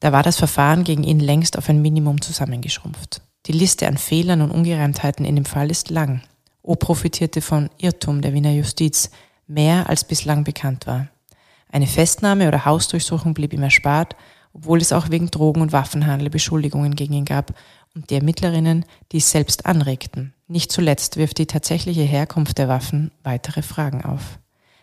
Da 0.00 0.12
war 0.12 0.22
das 0.22 0.36
Verfahren 0.36 0.84
gegen 0.84 1.02
ihn 1.02 1.20
längst 1.20 1.56
auf 1.56 1.70
ein 1.70 1.80
Minimum 1.80 2.20
zusammengeschrumpft. 2.20 3.22
Die 3.46 3.52
Liste 3.52 3.88
an 3.88 3.96
Fehlern 3.96 4.42
und 4.42 4.50
Ungereimtheiten 4.50 5.24
in 5.24 5.36
dem 5.36 5.46
Fall 5.46 5.70
ist 5.70 5.88
lang. 5.88 6.20
O 6.62 6.74
profitierte 6.74 7.40
von 7.40 7.70
Irrtum 7.78 8.20
der 8.20 8.32
Wiener 8.34 8.52
Justiz, 8.52 9.10
mehr 9.46 9.88
als 9.88 10.04
bislang 10.04 10.44
bekannt 10.44 10.86
war. 10.86 11.08
Eine 11.70 11.86
Festnahme 11.86 12.48
oder 12.48 12.64
Hausdurchsuchung 12.64 13.34
blieb 13.34 13.52
ihm 13.52 13.62
erspart, 13.62 14.16
obwohl 14.52 14.80
es 14.80 14.92
auch 14.92 15.10
wegen 15.10 15.30
Drogen- 15.30 15.60
und 15.60 15.72
Waffenhandel 15.72 16.30
Beschuldigungen 16.30 16.94
gegen 16.94 17.14
ihn 17.14 17.24
gab 17.24 17.54
und 17.94 18.10
die 18.10 18.16
Ermittlerinnen 18.16 18.84
dies 19.12 19.30
selbst 19.30 19.66
anregten. 19.66 20.34
Nicht 20.46 20.72
zuletzt 20.72 21.16
wirft 21.16 21.38
die 21.38 21.46
tatsächliche 21.46 22.02
Herkunft 22.02 22.58
der 22.58 22.68
Waffen 22.68 23.10
weitere 23.22 23.62
Fragen 23.62 24.04
auf. 24.04 24.38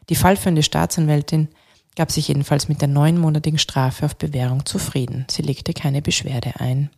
Die 0.09 0.15
fallführende 0.15 0.63
Staatsanwältin 0.63 1.49
gab 1.95 2.11
sich 2.11 2.27
jedenfalls 2.27 2.67
mit 2.67 2.81
der 2.81 2.87
neunmonatigen 2.87 3.57
Strafe 3.57 4.05
auf 4.05 4.15
Bewährung 4.15 4.65
zufrieden. 4.65 5.25
Sie 5.29 5.41
legte 5.41 5.73
keine 5.73 6.01
Beschwerde 6.01 6.59
ein. 6.59 6.89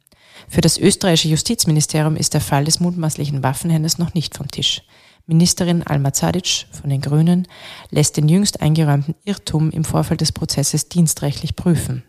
Für 0.48 0.62
das 0.62 0.78
österreichische 0.78 1.30
Justizministerium 1.30 2.16
ist 2.16 2.34
der 2.34 2.42
Fall 2.42 2.66
des 2.66 2.80
mutmaßlichen 2.80 3.44
Waffenhändlers 3.44 3.98
noch 3.98 4.14
nicht 4.14 4.36
vom 4.36 4.50
Tisch. 4.50 4.82
Ministerin 5.26 5.84
Alma 5.84 6.14
Zadic 6.14 6.68
von 6.72 6.90
den 6.90 7.02
Grünen 7.02 7.48
lässt 7.92 8.16
den 8.16 8.30
jüngst 8.30 8.62
eingeräumten 8.62 9.16
Irrtum 9.26 9.72
im 9.72 9.84
Vorfeld 9.84 10.22
des 10.22 10.32
Prozesses 10.32 10.88
dienstrechtlich 10.88 11.58
prüfen. 11.58 12.04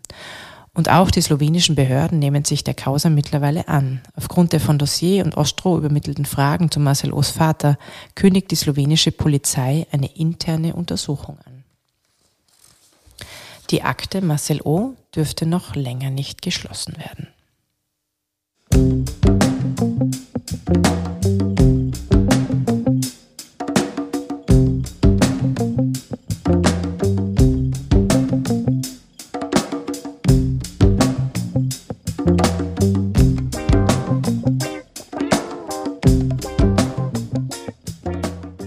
Und 0.72 0.88
auch 0.88 1.10
die 1.10 1.20
slowenischen 1.20 1.74
Behörden 1.74 2.20
nehmen 2.20 2.44
sich 2.44 2.62
der 2.62 2.74
Causa 2.74 3.10
mittlerweile 3.10 3.66
an. 3.66 4.00
Aufgrund 4.14 4.52
der 4.52 4.60
von 4.60 4.78
Dossier 4.78 5.24
und 5.24 5.36
Ostro 5.36 5.76
übermittelten 5.76 6.24
Fragen 6.24 6.70
zu 6.70 6.78
Marcel 6.78 7.12
O's 7.12 7.30
Vater 7.30 7.76
kündigt 8.14 8.52
die 8.52 8.56
slowenische 8.56 9.10
Polizei 9.10 9.88
eine 9.90 10.14
interne 10.14 10.76
Untersuchung 10.76 11.38
an. 11.44 11.64
Die 13.70 13.82
Akte 13.82 14.20
Marcel 14.20 14.60
O 14.62 14.94
dürfte 15.16 15.44
noch 15.46 15.74
länger 15.74 16.10
nicht 16.10 16.42
geschlossen 16.42 16.96
werden. 16.96 17.26
Thank 18.70 19.09
you. 21.24 21.47